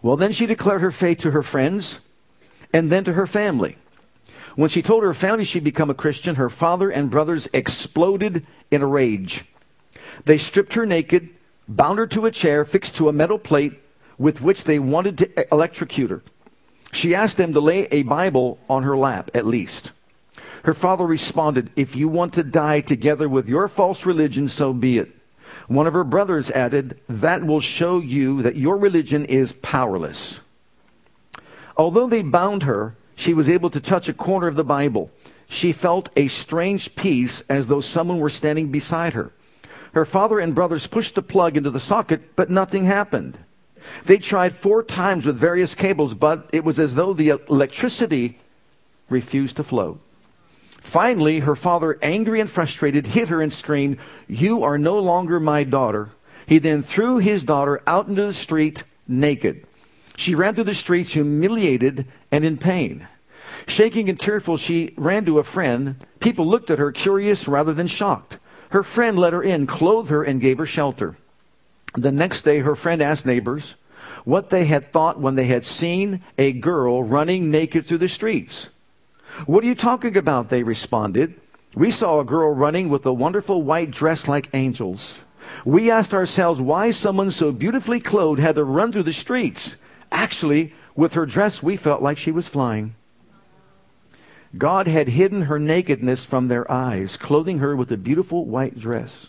Well, 0.00 0.16
then 0.16 0.32
she 0.32 0.46
declared 0.46 0.80
her 0.80 0.90
faith 0.90 1.18
to 1.18 1.32
her 1.32 1.42
friends 1.42 2.00
and 2.72 2.90
then 2.90 3.04
to 3.04 3.12
her 3.14 3.26
family. 3.26 3.76
When 4.56 4.68
she 4.68 4.82
told 4.82 5.04
her 5.04 5.14
family 5.14 5.44
she'd 5.44 5.64
become 5.64 5.90
a 5.90 5.94
Christian, 5.94 6.34
her 6.34 6.50
father 6.50 6.90
and 6.90 7.10
brothers 7.10 7.48
exploded 7.52 8.44
in 8.70 8.82
a 8.82 8.86
rage. 8.86 9.44
They 10.24 10.38
stripped 10.38 10.74
her 10.74 10.84
naked, 10.84 11.28
bound 11.68 11.98
her 11.98 12.06
to 12.08 12.26
a 12.26 12.30
chair 12.30 12.64
fixed 12.64 12.96
to 12.96 13.08
a 13.08 13.12
metal 13.12 13.38
plate 13.38 13.80
with 14.18 14.40
which 14.40 14.64
they 14.64 14.78
wanted 14.78 15.18
to 15.18 15.54
electrocute 15.54 16.10
her. 16.10 16.22
She 16.92 17.14
asked 17.14 17.36
them 17.36 17.52
to 17.54 17.60
lay 17.60 17.84
a 17.86 18.02
Bible 18.02 18.58
on 18.68 18.82
her 18.82 18.96
lap, 18.96 19.30
at 19.34 19.46
least. 19.46 19.92
Her 20.64 20.74
father 20.74 21.06
responded, 21.06 21.70
If 21.76 21.94
you 21.94 22.08
want 22.08 22.34
to 22.34 22.42
die 22.42 22.80
together 22.80 23.28
with 23.28 23.48
your 23.48 23.68
false 23.68 24.04
religion, 24.04 24.48
so 24.48 24.72
be 24.72 24.98
it. 24.98 25.14
One 25.68 25.86
of 25.86 25.94
her 25.94 26.04
brothers 26.04 26.50
added, 26.50 26.98
That 27.08 27.44
will 27.44 27.60
show 27.60 28.00
you 28.00 28.42
that 28.42 28.56
your 28.56 28.76
religion 28.76 29.24
is 29.26 29.52
powerless. 29.52 30.40
Although 31.78 32.08
they 32.08 32.22
bound 32.22 32.64
her, 32.64 32.96
she 33.14 33.32
was 33.32 33.48
able 33.48 33.70
to 33.70 33.80
touch 33.80 34.08
a 34.08 34.12
corner 34.12 34.48
of 34.48 34.56
the 34.56 34.64
Bible. 34.64 35.10
She 35.48 35.72
felt 35.72 36.10
a 36.16 36.28
strange 36.28 36.94
peace 36.96 37.42
as 37.48 37.68
though 37.68 37.80
someone 37.80 38.18
were 38.18 38.28
standing 38.28 38.70
beside 38.70 39.14
her. 39.14 39.32
Her 39.92 40.04
father 40.04 40.40
and 40.40 40.54
brothers 40.54 40.88
pushed 40.88 41.14
the 41.14 41.22
plug 41.22 41.56
into 41.56 41.70
the 41.70 41.80
socket, 41.80 42.36
but 42.36 42.50
nothing 42.50 42.84
happened. 42.84 43.38
They 44.04 44.18
tried 44.18 44.56
four 44.56 44.82
times 44.82 45.24
with 45.24 45.38
various 45.38 45.74
cables, 45.74 46.14
but 46.14 46.50
it 46.52 46.64
was 46.64 46.78
as 46.78 46.96
though 46.96 47.14
the 47.14 47.30
electricity 47.48 48.38
refused 49.08 49.56
to 49.56 49.64
flow. 49.64 49.98
Finally, 50.80 51.40
her 51.40 51.56
father, 51.56 51.98
angry 52.02 52.40
and 52.40 52.50
frustrated, 52.50 53.08
hit 53.08 53.28
her 53.28 53.40
and 53.40 53.52
screamed, 53.52 53.98
You 54.26 54.62
are 54.62 54.78
no 54.78 54.98
longer 54.98 55.40
my 55.40 55.64
daughter. 55.64 56.10
He 56.46 56.58
then 56.58 56.82
threw 56.82 57.18
his 57.18 57.44
daughter 57.44 57.82
out 57.86 58.08
into 58.08 58.26
the 58.26 58.34
street 58.34 58.84
naked. 59.06 59.66
She 60.18 60.34
ran 60.34 60.56
through 60.56 60.64
the 60.64 60.74
streets 60.74 61.12
humiliated 61.12 62.04
and 62.32 62.44
in 62.44 62.58
pain. 62.58 63.06
Shaking 63.68 64.08
and 64.08 64.18
tearful, 64.18 64.56
she 64.56 64.92
ran 64.96 65.24
to 65.26 65.38
a 65.38 65.44
friend. 65.44 65.94
People 66.18 66.44
looked 66.44 66.72
at 66.72 66.80
her 66.80 66.90
curious 66.90 67.46
rather 67.46 67.72
than 67.72 67.86
shocked. 67.86 68.38
Her 68.70 68.82
friend 68.82 69.16
let 69.16 69.32
her 69.32 69.44
in, 69.44 69.68
clothed 69.68 70.10
her, 70.10 70.24
and 70.24 70.40
gave 70.40 70.58
her 70.58 70.66
shelter. 70.66 71.16
The 71.94 72.10
next 72.10 72.42
day, 72.42 72.58
her 72.58 72.74
friend 72.74 73.00
asked 73.00 73.26
neighbors 73.26 73.76
what 74.24 74.50
they 74.50 74.64
had 74.64 74.90
thought 74.90 75.20
when 75.20 75.36
they 75.36 75.46
had 75.46 75.64
seen 75.64 76.20
a 76.36 76.50
girl 76.50 77.04
running 77.04 77.52
naked 77.52 77.86
through 77.86 77.98
the 77.98 78.08
streets. 78.08 78.70
What 79.46 79.62
are 79.62 79.68
you 79.68 79.76
talking 79.76 80.16
about? 80.16 80.48
They 80.48 80.64
responded. 80.64 81.40
We 81.76 81.92
saw 81.92 82.18
a 82.18 82.24
girl 82.24 82.52
running 82.52 82.88
with 82.88 83.06
a 83.06 83.12
wonderful 83.12 83.62
white 83.62 83.92
dress 83.92 84.26
like 84.26 84.50
angels. 84.52 85.20
We 85.64 85.92
asked 85.92 86.12
ourselves 86.12 86.60
why 86.60 86.90
someone 86.90 87.30
so 87.30 87.52
beautifully 87.52 88.00
clothed 88.00 88.40
had 88.40 88.56
to 88.56 88.64
run 88.64 88.90
through 88.90 89.04
the 89.04 89.12
streets. 89.12 89.76
Actually, 90.10 90.74
with 90.94 91.14
her 91.14 91.26
dress, 91.26 91.62
we 91.62 91.76
felt 91.76 92.02
like 92.02 92.18
she 92.18 92.32
was 92.32 92.48
flying. 92.48 92.94
God 94.56 94.88
had 94.88 95.08
hidden 95.08 95.42
her 95.42 95.58
nakedness 95.58 96.24
from 96.24 96.48
their 96.48 96.70
eyes, 96.70 97.16
clothing 97.16 97.58
her 97.58 97.76
with 97.76 97.92
a 97.92 97.96
beautiful 97.96 98.46
white 98.46 98.78
dress. 98.78 99.28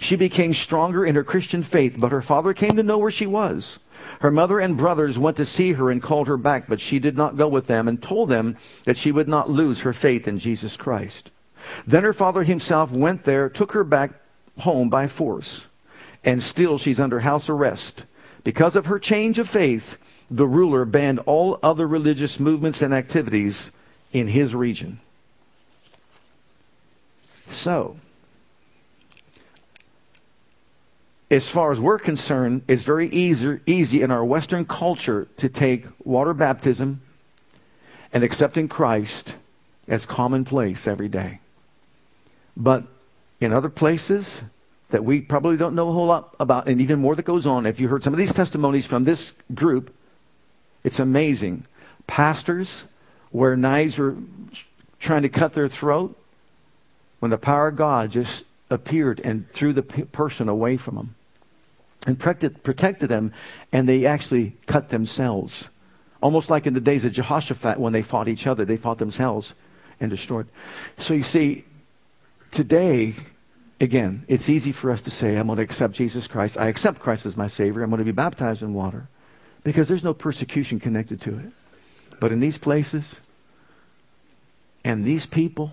She 0.00 0.16
became 0.16 0.54
stronger 0.54 1.04
in 1.04 1.14
her 1.14 1.24
Christian 1.24 1.62
faith, 1.62 1.96
but 1.98 2.12
her 2.12 2.22
father 2.22 2.54
came 2.54 2.76
to 2.76 2.82
know 2.82 2.96
where 2.96 3.10
she 3.10 3.26
was. 3.26 3.78
Her 4.20 4.30
mother 4.30 4.58
and 4.58 4.76
brothers 4.76 5.18
went 5.18 5.36
to 5.36 5.44
see 5.44 5.72
her 5.72 5.90
and 5.90 6.02
called 6.02 6.28
her 6.28 6.38
back, 6.38 6.68
but 6.68 6.80
she 6.80 6.98
did 6.98 7.16
not 7.16 7.36
go 7.36 7.48
with 7.48 7.66
them 7.66 7.86
and 7.86 8.02
told 8.02 8.30
them 8.30 8.56
that 8.84 8.96
she 8.96 9.12
would 9.12 9.28
not 9.28 9.50
lose 9.50 9.80
her 9.80 9.92
faith 9.92 10.26
in 10.26 10.38
Jesus 10.38 10.76
Christ. 10.76 11.30
Then 11.86 12.04
her 12.04 12.12
father 12.14 12.44
himself 12.44 12.90
went 12.90 13.24
there, 13.24 13.48
took 13.48 13.72
her 13.72 13.84
back 13.84 14.12
home 14.58 14.88
by 14.88 15.06
force, 15.06 15.66
and 16.24 16.42
still 16.42 16.78
she's 16.78 17.00
under 17.00 17.20
house 17.20 17.48
arrest. 17.48 18.04
Because 18.48 18.76
of 18.76 18.86
her 18.86 18.98
change 18.98 19.38
of 19.38 19.46
faith, 19.46 19.98
the 20.30 20.46
ruler 20.46 20.86
banned 20.86 21.18
all 21.26 21.58
other 21.62 21.86
religious 21.86 22.40
movements 22.40 22.80
and 22.80 22.94
activities 22.94 23.72
in 24.10 24.28
his 24.28 24.54
region. 24.54 25.00
So, 27.46 27.98
as 31.30 31.46
far 31.46 31.72
as 31.72 31.78
we're 31.78 31.98
concerned, 31.98 32.62
it's 32.66 32.84
very 32.84 33.08
easy, 33.10 33.60
easy 33.66 34.00
in 34.00 34.10
our 34.10 34.24
Western 34.24 34.64
culture 34.64 35.28
to 35.36 35.50
take 35.50 35.84
water 36.02 36.32
baptism 36.32 37.02
and 38.14 38.24
accepting 38.24 38.66
Christ 38.66 39.34
as 39.86 40.06
commonplace 40.06 40.88
every 40.88 41.10
day. 41.10 41.40
But 42.56 42.84
in 43.42 43.52
other 43.52 43.68
places 43.68 44.40
that 44.90 45.04
we 45.04 45.20
probably 45.20 45.56
don't 45.56 45.74
know 45.74 45.88
a 45.88 45.92
whole 45.92 46.06
lot 46.06 46.34
about, 46.40 46.68
and 46.68 46.80
even 46.80 46.98
more 46.98 47.14
that 47.14 47.24
goes 47.24 47.46
on, 47.46 47.66
if 47.66 47.78
you 47.78 47.88
heard 47.88 48.02
some 48.02 48.14
of 48.14 48.18
these 48.18 48.32
testimonies 48.32 48.86
from 48.86 49.04
this 49.04 49.32
group, 49.54 49.94
it's 50.84 50.98
amazing. 50.98 51.64
Pastors 52.06 52.84
where 53.30 53.56
knives 53.56 53.98
were 53.98 54.16
trying 54.98 55.22
to 55.22 55.28
cut 55.28 55.52
their 55.52 55.68
throat, 55.68 56.16
when 57.20 57.30
the 57.30 57.38
power 57.38 57.68
of 57.68 57.76
God 57.76 58.10
just 58.12 58.44
appeared 58.70 59.20
and 59.24 59.50
threw 59.50 59.72
the 59.72 59.82
person 59.82 60.48
away 60.48 60.76
from 60.76 60.94
them 60.94 61.14
and 62.06 62.18
protected, 62.18 63.08
them, 63.08 63.32
and 63.72 63.88
they 63.88 64.06
actually 64.06 64.56
cut 64.66 64.88
themselves. 64.88 65.68
Almost 66.22 66.48
like 66.48 66.66
in 66.66 66.74
the 66.74 66.80
days 66.80 67.04
of 67.04 67.12
Jehoshaphat 67.12 67.78
when 67.78 67.92
they 67.92 68.02
fought 68.02 68.28
each 68.28 68.46
other, 68.46 68.64
they 68.64 68.76
fought 68.76 68.98
themselves 68.98 69.54
and 70.00 70.10
destroyed. 70.10 70.46
So 70.96 71.12
you 71.12 71.22
see, 71.22 71.64
today, 72.50 73.14
again, 73.80 74.24
it's 74.28 74.48
easy 74.48 74.72
for 74.72 74.90
us 74.90 75.00
to 75.02 75.10
say, 75.10 75.36
I'm 75.36 75.46
going 75.46 75.58
to 75.58 75.62
accept 75.62 75.94
Jesus 75.94 76.26
Christ. 76.26 76.58
I 76.58 76.66
accept 76.66 77.00
Christ 77.00 77.26
as 77.26 77.36
my 77.36 77.46
Savior. 77.46 77.82
I'm 77.82 77.90
going 77.90 77.98
to 77.98 78.04
be 78.04 78.12
baptized 78.12 78.62
in 78.62 78.74
water 78.74 79.08
because 79.64 79.88
there's 79.88 80.04
no 80.04 80.14
persecution 80.14 80.80
connected 80.80 81.20
to 81.22 81.38
it. 81.38 81.52
But 82.20 82.32
in 82.32 82.40
these 82.40 82.58
places, 82.58 83.16
and 84.84 85.04
these 85.04 85.26
people, 85.26 85.72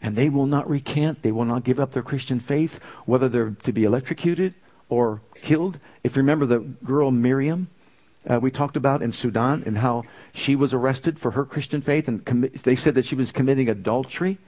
and 0.00 0.16
they 0.16 0.28
will 0.28 0.46
not 0.46 0.68
recant, 0.68 1.22
they 1.22 1.32
will 1.32 1.44
not 1.44 1.64
give 1.64 1.80
up 1.80 1.92
their 1.92 2.02
Christian 2.02 2.40
faith, 2.40 2.80
whether 3.04 3.28
they're 3.28 3.56
to 3.64 3.72
be 3.72 3.84
electrocuted 3.84 4.54
or 4.88 5.20
killed. 5.42 5.78
If 6.02 6.16
you 6.16 6.22
remember 6.22 6.46
the 6.46 6.60
girl 6.60 7.10
Miriam, 7.10 7.68
uh, 8.28 8.38
we 8.40 8.50
talked 8.50 8.76
about 8.76 9.02
in 9.02 9.12
Sudan 9.12 9.62
and 9.66 9.78
how 9.78 10.04
she 10.32 10.56
was 10.56 10.72
arrested 10.72 11.18
for 11.18 11.32
her 11.32 11.44
Christian 11.44 11.80
faith, 11.82 12.08
and 12.08 12.24
com- 12.24 12.48
they 12.62 12.76
said 12.76 12.94
that 12.94 13.04
she 13.04 13.14
was 13.14 13.32
committing 13.32 13.68
adultery 13.68 14.38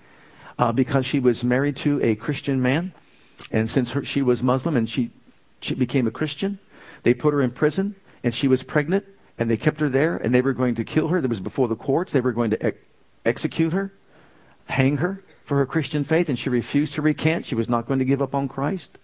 uh, 0.61 0.71
because 0.71 1.07
she 1.07 1.19
was 1.19 1.43
married 1.43 1.75
to 1.77 2.01
a 2.03 2.15
Christian 2.15 2.63
man. 2.63 2.93
And 3.51 3.69
since 3.69 3.91
her, 3.91 4.05
she 4.05 4.23
was 4.23 4.43
Muslim 4.43 4.77
and 4.77 4.89
she, 4.89 5.11
she 5.61 5.75
became 5.75 6.07
a 6.07 6.11
Christian, 6.11 6.59
they 7.03 7.15
put 7.15 7.35
her 7.35 7.43
in 7.43 7.51
prison, 7.51 7.97
and 8.23 8.35
she 8.35 8.47
was 8.47 8.63
pregnant, 8.63 9.07
and 9.39 9.51
they 9.51 9.57
kept 9.57 9.81
her 9.81 9.89
there, 9.89 10.17
and 10.17 10.35
they 10.35 10.43
were 10.43 10.53
going 10.53 10.75
to 10.75 10.85
kill 10.85 11.09
her. 11.09 11.21
That 11.21 11.29
was 11.29 11.41
before 11.41 11.67
the 11.67 11.77
courts. 11.77 12.13
They 12.13 12.21
were 12.21 12.33
going 12.33 12.51
to 12.51 12.65
ex- 12.65 12.79
execute 13.25 13.73
her, 13.73 13.93
hang 14.67 14.99
her 14.99 15.25
for 15.45 15.57
her 15.57 15.67
Christian 15.67 16.05
faith, 16.05 16.29
and 16.29 16.39
she 16.39 16.51
refused 16.51 16.95
to 16.95 17.03
recant. 17.03 17.47
She 17.47 17.55
was 17.55 17.69
not 17.69 17.87
going 17.87 17.99
to 17.99 18.05
give 18.05 18.23
up 18.23 18.35
on 18.35 18.47
Christ 18.47 18.99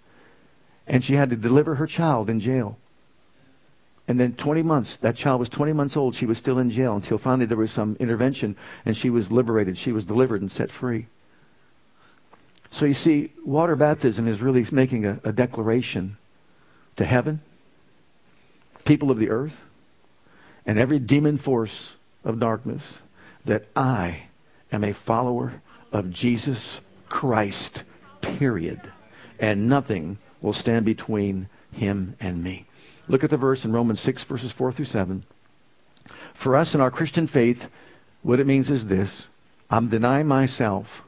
and 0.87 1.03
she 1.03 1.15
had 1.15 1.31
to 1.31 1.37
deliver 1.37 1.77
her 1.77 1.87
child 1.87 2.31
in 2.31 2.41
jail. 2.41 2.79
And 4.09 4.21
then 4.21 4.35
20 4.35 4.63
months, 4.63 4.97
that 4.97 5.17
child 5.17 5.41
was 5.41 5.49
20 5.49 5.73
months 5.73 5.97
old. 5.97 6.15
She 6.15 6.27
was 6.27 6.39
still 6.39 6.59
in 6.59 6.71
jail 6.71 6.95
until 6.95 7.19
finally 7.19 7.47
there 7.47 7.57
was 7.57 7.73
some 7.73 7.97
intervention 7.99 8.55
and 8.85 8.97
she 8.97 9.11
was 9.11 9.33
liberated. 9.33 9.77
She 9.77 9.91
was 9.91 10.05
delivered 10.05 10.41
and 10.41 10.51
set 10.51 10.71
free. 10.71 11.09
So 12.77 12.85
you 12.85 12.93
see, 12.93 13.33
water 13.43 13.75
baptism 13.75 14.29
is 14.29 14.43
really 14.43 14.67
making 14.71 15.07
a, 15.07 15.19
a 15.25 15.33
declaration 15.33 16.19
to 16.97 17.07
heaven, 17.07 17.41
people 18.85 19.11
of 19.11 19.17
the 19.17 19.31
earth, 19.31 19.63
and 20.67 20.79
every 20.79 20.99
demon 20.99 21.39
force 21.39 21.95
of 22.23 22.39
darkness 22.39 22.99
that 23.47 23.65
I 23.75 24.25
am 24.71 24.85
a 24.85 24.93
follower 24.93 25.63
of 25.91 26.11
Jesus 26.11 26.83
Christ, 27.09 27.83
period. 28.21 28.93
And 29.39 29.71
nothing 29.71 30.19
will 30.43 30.53
stand 30.53 30.85
between 30.85 31.49
him 31.73 32.15
and 32.21 32.45
me. 32.45 32.67
Look 33.09 33.25
at 33.25 33.31
the 33.31 33.39
verse 33.39 33.65
in 33.65 33.73
Romans 33.73 34.03
6, 34.03 34.23
verses 34.25 34.53
4 34.53 34.71
through 34.71 34.85
7. 34.85 35.25
For 36.35 36.55
us 36.55 36.75
in 36.75 36.83
our 36.83 36.91
Christian 36.91 37.27
faith, 37.27 37.71
what 38.21 38.39
it 38.39 38.47
means 38.47 38.71
is 38.71 38.89
this 38.89 39.29
I'm 39.71 39.89
denying 39.89 40.27
myself. 40.27 41.06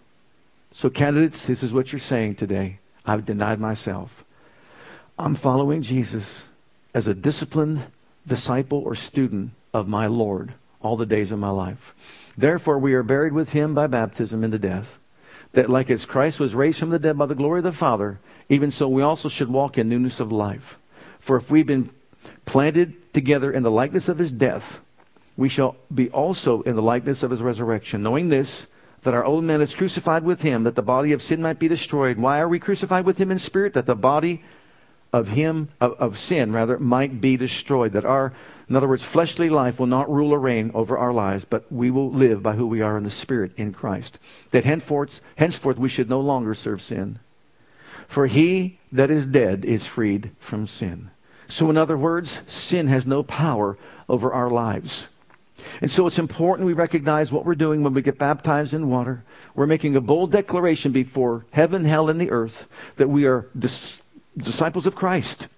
So, 0.78 0.88
candidates, 0.88 1.44
this 1.44 1.64
is 1.64 1.72
what 1.72 1.90
you're 1.90 1.98
saying 1.98 2.36
today. 2.36 2.78
I've 3.04 3.26
denied 3.26 3.58
myself. 3.58 4.24
I'm 5.18 5.34
following 5.34 5.82
Jesus 5.82 6.44
as 6.94 7.08
a 7.08 7.14
disciplined 7.14 7.86
disciple 8.24 8.78
or 8.78 8.94
student 8.94 9.50
of 9.74 9.88
my 9.88 10.06
Lord 10.06 10.54
all 10.80 10.96
the 10.96 11.04
days 11.04 11.32
of 11.32 11.40
my 11.40 11.50
life. 11.50 11.96
Therefore, 12.36 12.78
we 12.78 12.94
are 12.94 13.02
buried 13.02 13.32
with 13.32 13.50
him 13.50 13.74
by 13.74 13.88
baptism 13.88 14.44
into 14.44 14.56
death, 14.56 15.00
that 15.50 15.68
like 15.68 15.90
as 15.90 16.06
Christ 16.06 16.38
was 16.38 16.54
raised 16.54 16.78
from 16.78 16.90
the 16.90 17.00
dead 17.00 17.18
by 17.18 17.26
the 17.26 17.34
glory 17.34 17.58
of 17.58 17.64
the 17.64 17.72
Father, 17.72 18.20
even 18.48 18.70
so, 18.70 18.86
we 18.86 19.02
also 19.02 19.28
should 19.28 19.48
walk 19.48 19.78
in 19.78 19.88
newness 19.88 20.20
of 20.20 20.30
life. 20.30 20.78
For 21.18 21.36
if 21.36 21.50
we've 21.50 21.66
been 21.66 21.90
planted 22.44 23.12
together 23.12 23.50
in 23.50 23.64
the 23.64 23.70
likeness 23.72 24.08
of 24.08 24.18
his 24.18 24.30
death, 24.30 24.78
we 25.36 25.48
shall 25.48 25.74
be 25.92 26.08
also 26.10 26.62
in 26.62 26.76
the 26.76 26.82
likeness 26.82 27.24
of 27.24 27.32
his 27.32 27.42
resurrection. 27.42 28.00
Knowing 28.00 28.28
this, 28.28 28.68
that 29.02 29.14
our 29.14 29.24
old 29.24 29.44
man 29.44 29.60
is 29.60 29.74
crucified 29.74 30.24
with 30.24 30.42
him, 30.42 30.64
that 30.64 30.74
the 30.74 30.82
body 30.82 31.12
of 31.12 31.22
sin 31.22 31.40
might 31.40 31.58
be 31.58 31.68
destroyed. 31.68 32.18
Why 32.18 32.40
are 32.40 32.48
we 32.48 32.58
crucified 32.58 33.04
with 33.04 33.18
him 33.18 33.30
in 33.30 33.38
spirit? 33.38 33.74
That 33.74 33.86
the 33.86 33.94
body 33.94 34.42
of 35.12 35.28
him, 35.28 35.68
of, 35.80 35.92
of 35.94 36.18
sin, 36.18 36.52
rather, 36.52 36.78
might 36.78 37.20
be 37.20 37.36
destroyed. 37.36 37.92
That 37.92 38.04
our, 38.04 38.32
in 38.68 38.76
other 38.76 38.88
words, 38.88 39.02
fleshly 39.02 39.48
life 39.48 39.78
will 39.78 39.86
not 39.86 40.10
rule 40.10 40.32
or 40.32 40.38
reign 40.38 40.70
over 40.74 40.98
our 40.98 41.12
lives, 41.12 41.44
but 41.44 41.70
we 41.72 41.90
will 41.90 42.10
live 42.10 42.42
by 42.42 42.54
who 42.54 42.66
we 42.66 42.82
are 42.82 42.96
in 42.96 43.04
the 43.04 43.10
spirit 43.10 43.52
in 43.56 43.72
Christ. 43.72 44.18
That 44.50 44.64
henceforth, 44.64 45.20
henceforth 45.36 45.78
we 45.78 45.88
should 45.88 46.10
no 46.10 46.20
longer 46.20 46.54
serve 46.54 46.82
sin. 46.82 47.18
For 48.06 48.26
he 48.26 48.78
that 48.90 49.10
is 49.10 49.26
dead 49.26 49.64
is 49.64 49.86
freed 49.86 50.30
from 50.38 50.66
sin. 50.66 51.10
So, 51.46 51.70
in 51.70 51.76
other 51.76 51.96
words, 51.96 52.42
sin 52.46 52.88
has 52.88 53.06
no 53.06 53.22
power 53.22 53.78
over 54.08 54.32
our 54.32 54.50
lives. 54.50 55.08
And 55.80 55.90
so 55.90 56.06
it's 56.06 56.18
important 56.18 56.66
we 56.66 56.72
recognize 56.72 57.32
what 57.32 57.44
we're 57.44 57.54
doing 57.54 57.82
when 57.82 57.94
we 57.94 58.02
get 58.02 58.18
baptized 58.18 58.74
in 58.74 58.88
water. 58.88 59.24
We're 59.54 59.66
making 59.66 59.96
a 59.96 60.00
bold 60.00 60.32
declaration 60.32 60.92
before 60.92 61.46
heaven, 61.50 61.84
hell, 61.84 62.08
and 62.08 62.20
the 62.20 62.30
earth 62.30 62.68
that 62.96 63.08
we 63.08 63.26
are 63.26 63.48
dis- 63.58 64.02
disciples 64.36 64.86
of 64.86 64.94
Christ, 64.94 65.48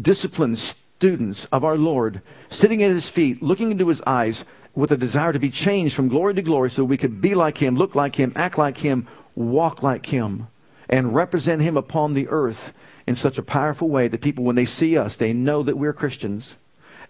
disciplined 0.00 0.58
students 0.58 1.44
of 1.46 1.64
our 1.64 1.76
Lord, 1.76 2.22
sitting 2.48 2.82
at 2.82 2.90
his 2.90 3.08
feet, 3.08 3.42
looking 3.42 3.70
into 3.70 3.88
his 3.88 4.02
eyes 4.02 4.44
with 4.74 4.92
a 4.92 4.96
desire 4.96 5.32
to 5.32 5.38
be 5.38 5.50
changed 5.50 5.94
from 5.94 6.08
glory 6.08 6.34
to 6.34 6.42
glory 6.42 6.70
so 6.70 6.84
we 6.84 6.96
could 6.96 7.20
be 7.20 7.34
like 7.34 7.58
him, 7.58 7.74
look 7.74 7.94
like 7.94 8.16
him, 8.16 8.32
act 8.36 8.58
like 8.58 8.78
him, 8.78 9.06
walk 9.34 9.82
like 9.82 10.06
him, 10.06 10.48
and 10.88 11.14
represent 11.14 11.62
him 11.62 11.76
upon 11.76 12.14
the 12.14 12.28
earth 12.28 12.72
in 13.06 13.14
such 13.14 13.38
a 13.38 13.42
powerful 13.42 13.88
way 13.88 14.08
that 14.08 14.20
people, 14.20 14.44
when 14.44 14.56
they 14.56 14.64
see 14.64 14.96
us, 14.96 15.16
they 15.16 15.32
know 15.32 15.62
that 15.62 15.78
we're 15.78 15.92
Christians 15.92 16.56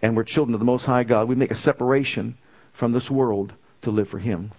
and 0.03 0.17
we're 0.17 0.25
children 0.25 0.55
of 0.55 0.61
the 0.61 0.67
Most 0.67 0.85
High 0.85 1.05
God. 1.05 1.29
We 1.29 1.35
make 1.35 1.51
a 1.51 1.57
separation 1.57 2.37
from 2.73 2.93
this 2.93 3.11
world 3.11 3.53
to 3.83 3.91
live 3.91 4.09
for 4.09 4.19
him. 4.19 4.53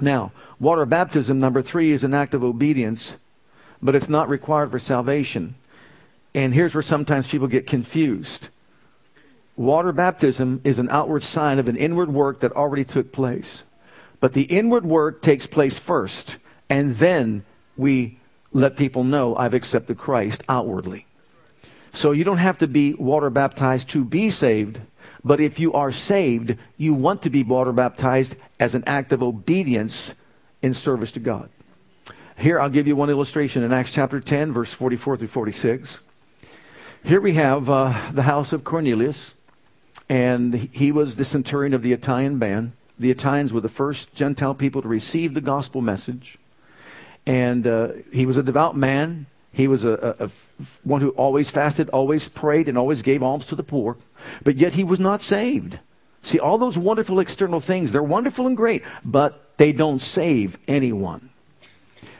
Now, 0.00 0.32
water 0.60 0.86
baptism, 0.86 1.40
number 1.40 1.62
three, 1.62 1.90
is 1.90 2.04
an 2.04 2.14
act 2.14 2.34
of 2.34 2.44
obedience, 2.44 3.16
but 3.82 3.94
it's 3.94 4.08
not 4.08 4.28
required 4.28 4.70
for 4.70 4.78
salvation. 4.78 5.54
And 6.34 6.54
here's 6.54 6.74
where 6.74 6.82
sometimes 6.82 7.26
people 7.26 7.48
get 7.48 7.66
confused. 7.66 8.48
Water 9.56 9.90
baptism 9.90 10.60
is 10.62 10.78
an 10.78 10.88
outward 10.90 11.24
sign 11.24 11.58
of 11.58 11.68
an 11.68 11.76
inward 11.76 12.12
work 12.12 12.40
that 12.40 12.52
already 12.52 12.84
took 12.84 13.10
place. 13.10 13.64
But 14.20 14.32
the 14.32 14.44
inward 14.44 14.84
work 14.84 15.20
takes 15.20 15.46
place 15.46 15.78
first, 15.78 16.36
and 16.70 16.96
then 16.96 17.44
we 17.76 18.20
let 18.52 18.76
people 18.76 19.02
know 19.02 19.34
I've 19.34 19.54
accepted 19.54 19.98
Christ 19.98 20.44
outwardly. 20.48 21.07
So 21.92 22.12
you 22.12 22.24
don't 22.24 22.38
have 22.38 22.58
to 22.58 22.66
be 22.66 22.94
water 22.94 23.30
baptized 23.30 23.88
to 23.90 24.04
be 24.04 24.30
saved, 24.30 24.80
but 25.24 25.40
if 25.40 25.58
you 25.58 25.72
are 25.72 25.92
saved, 25.92 26.56
you 26.76 26.94
want 26.94 27.22
to 27.22 27.30
be 27.30 27.42
water 27.42 27.72
baptized 27.72 28.36
as 28.60 28.74
an 28.74 28.84
act 28.86 29.12
of 29.12 29.22
obedience 29.22 30.14
in 30.62 30.74
service 30.74 31.12
to 31.12 31.20
God. 31.20 31.50
Here, 32.36 32.60
I'll 32.60 32.68
give 32.68 32.86
you 32.86 32.94
one 32.94 33.10
illustration 33.10 33.64
in 33.64 33.72
Acts 33.72 33.92
chapter 33.92 34.20
10, 34.20 34.52
verse 34.52 34.72
44 34.72 35.16
through 35.16 35.28
46. 35.28 35.98
Here 37.04 37.20
we 37.20 37.34
have 37.34 37.68
uh, 37.68 38.00
the 38.12 38.22
house 38.22 38.52
of 38.52 38.64
Cornelius, 38.64 39.34
and 40.08 40.54
he 40.54 40.92
was 40.92 41.16
the 41.16 41.24
centurion 41.24 41.74
of 41.74 41.82
the 41.82 41.92
Italian 41.92 42.38
band. 42.38 42.72
The 42.98 43.10
Italians 43.10 43.52
were 43.52 43.60
the 43.60 43.68
first 43.68 44.14
Gentile 44.14 44.54
people 44.54 44.82
to 44.82 44.88
receive 44.88 45.34
the 45.34 45.40
gospel 45.40 45.80
message. 45.80 46.38
And 47.26 47.66
uh, 47.66 47.88
he 48.12 48.24
was 48.24 48.36
a 48.36 48.42
devout 48.42 48.76
man. 48.76 49.26
He 49.58 49.66
was 49.66 49.84
a, 49.84 50.14
a, 50.20 50.26
a, 50.26 50.30
one 50.84 51.00
who 51.00 51.10
always 51.10 51.50
fasted, 51.50 51.88
always 51.88 52.28
prayed, 52.28 52.68
and 52.68 52.78
always 52.78 53.02
gave 53.02 53.24
alms 53.24 53.46
to 53.46 53.56
the 53.56 53.64
poor. 53.64 53.96
But 54.44 54.56
yet 54.56 54.74
he 54.74 54.84
was 54.84 55.00
not 55.00 55.20
saved. 55.20 55.80
See, 56.22 56.38
all 56.38 56.58
those 56.58 56.78
wonderful 56.78 57.18
external 57.18 57.58
things, 57.58 57.90
they're 57.90 58.00
wonderful 58.00 58.46
and 58.46 58.56
great, 58.56 58.84
but 59.04 59.56
they 59.56 59.72
don't 59.72 59.98
save 59.98 60.58
anyone. 60.68 61.30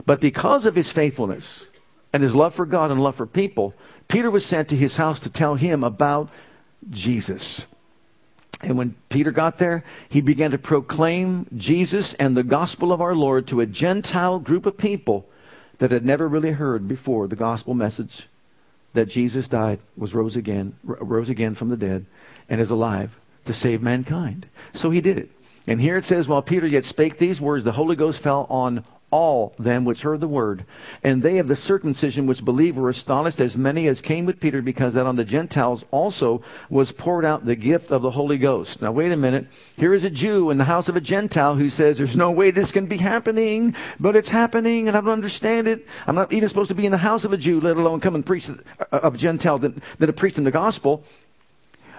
But 0.05 0.21
because 0.21 0.67
of 0.67 0.75
his 0.75 0.91
faithfulness 0.91 1.71
and 2.13 2.25
his 2.25 2.35
love 2.35 2.57
for 2.57 2.67
God 2.67 2.91
and 2.91 3.01
love 3.01 3.15
for 3.15 3.27
people, 3.27 3.73
Peter 4.09 4.33
was 4.33 4.45
sent 4.45 4.69
to 4.71 4.77
his 4.77 4.97
house 4.97 5.21
to 5.21 5.31
tell 5.31 5.55
him 5.55 5.85
about 5.85 6.31
Jesus. 6.91 7.67
And 8.63 8.77
when 8.77 8.97
Peter 9.11 9.31
got 9.31 9.59
there, 9.59 9.85
he 10.09 10.21
began 10.21 10.51
to 10.51 10.59
proclaim 10.59 11.47
Jesus 11.57 12.15
and 12.15 12.37
the 12.37 12.43
gospel 12.43 12.93
of 12.93 13.01
our 13.01 13.15
Lord 13.15 13.47
to 13.47 13.61
a 13.61 13.67
Gentile 13.67 14.41
group 14.41 14.67
of 14.67 14.77
people 14.77 15.29
that 15.79 15.91
had 15.91 16.05
never 16.05 16.29
really 16.29 16.53
heard 16.53 16.87
before 16.89 17.27
the 17.27 17.37
gospel 17.37 17.75
message 17.75 18.29
that 18.95 19.09
Jesus 19.09 19.49
died, 19.49 19.81
was 19.97 20.15
rose 20.15 20.37
again, 20.37 20.77
rose 20.83 21.31
again 21.31 21.55
from 21.55 21.69
the 21.69 21.77
dead, 21.77 22.07
and 22.49 22.61
is 22.61 22.71
alive 22.71 23.19
to 23.45 23.53
save 23.53 23.83
mankind. 23.83 24.47
So 24.73 24.91
he 24.91 25.01
did 25.01 25.19
it. 25.19 25.31
And 25.67 25.81
here 25.81 25.99
it 25.99 26.05
says, 26.05 26.27
while 26.27 26.43
Peter 26.43 26.67
yet 26.67 26.85
spake 26.85 27.19
these 27.19 27.41
words, 27.41 27.65
the 27.65 27.73
Holy 27.73 27.95
Ghost 27.95 28.21
fell 28.21 28.47
on 28.49 28.85
all 29.11 29.55
them 29.59 29.85
which 29.85 30.03
heard 30.03 30.21
the 30.21 30.29
word. 30.29 30.65
And 31.03 31.23
they 31.23 31.39
of 31.39 31.49
the 31.49 31.57
circumcision 31.57 32.27
which 32.27 32.45
believed 32.45 32.77
were 32.77 32.89
astonished, 32.89 33.41
as 33.41 33.57
many 33.57 33.87
as 33.89 34.01
came 34.01 34.27
with 34.27 34.41
Peter, 34.41 34.61
because 34.61 34.95
that 34.95 35.07
on 35.07 35.17
the 35.17 35.25
Gentiles 35.25 35.85
also 35.91 36.43
was 36.69 36.93
poured 36.93 37.25
out 37.25 37.45
the 37.45 37.57
gift 37.57 37.91
of 37.91 38.03
the 38.03 38.11
Holy 38.11 38.37
Ghost. 38.37 38.83
Now, 38.83 38.93
wait 38.93 39.13
a 39.13 39.17
minute. 39.17 39.47
Here 39.77 39.95
is 39.95 40.05
a 40.05 40.11
Jew 40.11 40.51
in 40.51 40.59
the 40.59 40.65
house 40.65 40.89
of 40.89 40.97
a 40.97 41.01
Gentile 41.01 41.55
who 41.55 41.71
says, 41.71 41.99
There's 41.99 42.17
no 42.17 42.31
way 42.31 42.51
this 42.51 42.73
can 42.73 42.87
be 42.87 42.99
happening, 42.99 43.75
but 43.99 44.17
it's 44.17 44.29
happening, 44.29 44.89
and 44.89 44.97
I 44.97 45.01
don't 45.01 45.11
understand 45.11 45.69
it. 45.69 45.87
I'm 46.07 46.15
not 46.15 46.33
even 46.33 46.49
supposed 46.49 46.69
to 46.69 46.75
be 46.75 46.87
in 46.87 46.93
the 46.93 46.99
house 46.99 47.25
of 47.25 47.33
a 47.33 47.39
Jew, 47.39 47.61
let 47.61 47.77
alone 47.77 48.01
come 48.01 48.15
and 48.15 48.27
preach 48.27 48.51
uh, 48.51 48.55
of 48.91 49.15
a 49.15 49.19
Gentile 49.19 49.59
that, 49.59 49.75
that 49.99 50.09
have 50.09 50.17
preached 50.17 50.39
in 50.39 50.45
the 50.45 50.51
gospel. 50.51 51.05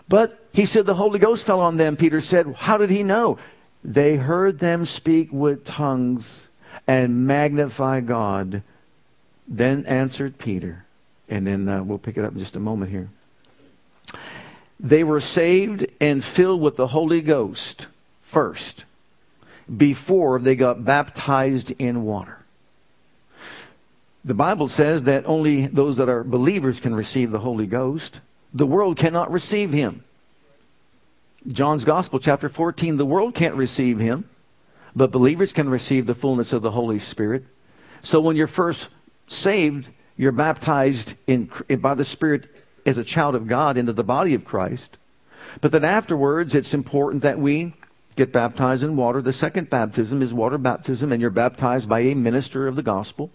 But 0.07 0.47
he 0.53 0.65
said 0.65 0.85
the 0.85 0.95
Holy 0.95 1.19
Ghost 1.19 1.45
fell 1.45 1.59
on 1.59 1.77
them. 1.77 1.95
Peter 1.95 2.21
said, 2.21 2.53
How 2.55 2.77
did 2.77 2.89
he 2.89 3.03
know? 3.03 3.37
They 3.83 4.17
heard 4.17 4.59
them 4.59 4.85
speak 4.85 5.29
with 5.31 5.63
tongues 5.63 6.48
and 6.89 7.27
magnify 7.27 7.99
God. 7.99 8.63
Then 9.47 9.85
answered 9.85 10.39
Peter. 10.39 10.85
And 11.29 11.45
then 11.45 11.69
uh, 11.69 11.83
we'll 11.83 11.99
pick 11.99 12.17
it 12.17 12.25
up 12.25 12.33
in 12.33 12.39
just 12.39 12.55
a 12.55 12.59
moment 12.59 12.89
here. 12.89 13.09
They 14.79 15.03
were 15.03 15.19
saved 15.19 15.85
and 16.01 16.23
filled 16.23 16.61
with 16.61 16.77
the 16.77 16.87
Holy 16.87 17.21
Ghost 17.21 17.85
first 18.23 18.85
before 19.77 20.39
they 20.39 20.55
got 20.55 20.83
baptized 20.83 21.71
in 21.77 22.05
water. 22.05 22.39
The 24.25 24.33
Bible 24.33 24.67
says 24.67 25.03
that 25.03 25.27
only 25.27 25.67
those 25.67 25.97
that 25.97 26.09
are 26.09 26.23
believers 26.23 26.79
can 26.79 26.95
receive 26.95 27.29
the 27.29 27.39
Holy 27.39 27.67
Ghost. 27.67 28.19
The 28.51 28.65
world 28.65 28.97
cannot 28.97 29.31
receive 29.31 29.71
him. 29.71 30.03
John's 31.47 31.83
Gospel, 31.83 32.17
chapter 32.17 32.49
14, 32.49 32.97
the 32.97 33.05
world 33.05 33.35
can't 33.35 33.53
receive 33.53 33.99
him 33.99 34.27
but 34.95 35.11
believers 35.11 35.53
can 35.53 35.69
receive 35.69 36.05
the 36.05 36.15
fullness 36.15 36.53
of 36.53 36.61
the 36.61 36.71
Holy 36.71 36.99
Spirit. 36.99 37.45
So 38.01 38.19
when 38.19 38.35
you're 38.35 38.47
first 38.47 38.87
saved, 39.27 39.87
you're 40.17 40.31
baptized 40.31 41.13
in, 41.27 41.51
by 41.79 41.95
the 41.95 42.05
Spirit 42.05 42.47
as 42.85 42.97
a 42.97 43.03
child 43.03 43.35
of 43.35 43.47
God 43.47 43.77
into 43.77 43.93
the 43.93 44.03
body 44.03 44.33
of 44.33 44.45
Christ. 44.45 44.97
But 45.61 45.71
then 45.71 45.85
afterwards, 45.85 46.55
it's 46.55 46.73
important 46.73 47.23
that 47.23 47.39
we 47.39 47.73
get 48.15 48.31
baptized 48.31 48.83
in 48.83 48.95
water. 48.95 49.21
The 49.21 49.33
second 49.33 49.69
baptism 49.69 50.21
is 50.21 50.33
water 50.33 50.57
baptism, 50.57 51.11
and 51.11 51.21
you're 51.21 51.29
baptized 51.29 51.87
by 51.87 52.01
a 52.01 52.15
minister 52.15 52.67
of 52.67 52.75
the 52.75 52.83
gospel. 52.83 53.31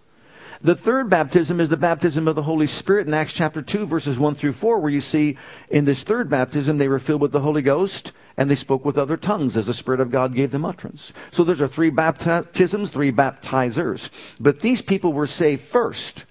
The 0.65 0.75
third 0.75 1.11
baptism 1.11 1.61
is 1.61 1.69
the 1.69 1.77
baptism 1.77 2.27
of 2.27 2.37
the 2.37 2.43
Holy 2.43 2.67
Spirit 2.67 3.07
in 3.07 3.13
Acts 3.13 3.35
chapter 3.35 3.61
2, 3.61 3.85
verses 3.85 4.19
1 4.19 4.35
through 4.35 4.55
4, 4.55 4.79
where 4.79 4.91
you 4.91 5.03
see 5.03 5.37
in 5.69 5.85
this 5.85 6.05
third 6.05 6.31
baptism 6.31 6.79
they 6.79 6.89
were 6.89 6.99
filled 6.99 7.21
with 7.21 7.33
the 7.33 7.43
Holy 7.43 7.61
Ghost 7.61 8.13
and 8.39 8.51
they 8.51 8.55
spoke 8.55 8.83
with 8.83 8.97
other 8.97 9.19
tongues 9.19 9.59
as 9.59 9.67
the 9.67 9.75
Spirit 9.75 10.01
of 10.01 10.11
God 10.11 10.35
gave 10.35 10.53
them 10.53 10.65
utterance. 10.65 11.13
So 11.33 11.45
there's 11.45 11.61
are 11.61 11.69
three 11.69 11.91
baptisms, 11.91 12.89
three 12.89 13.13
baptizers. 13.13 14.09
But 14.41 14.61
these 14.61 14.81
people 14.81 15.13
were 15.13 15.27
saved 15.27 15.65
first, 15.65 16.25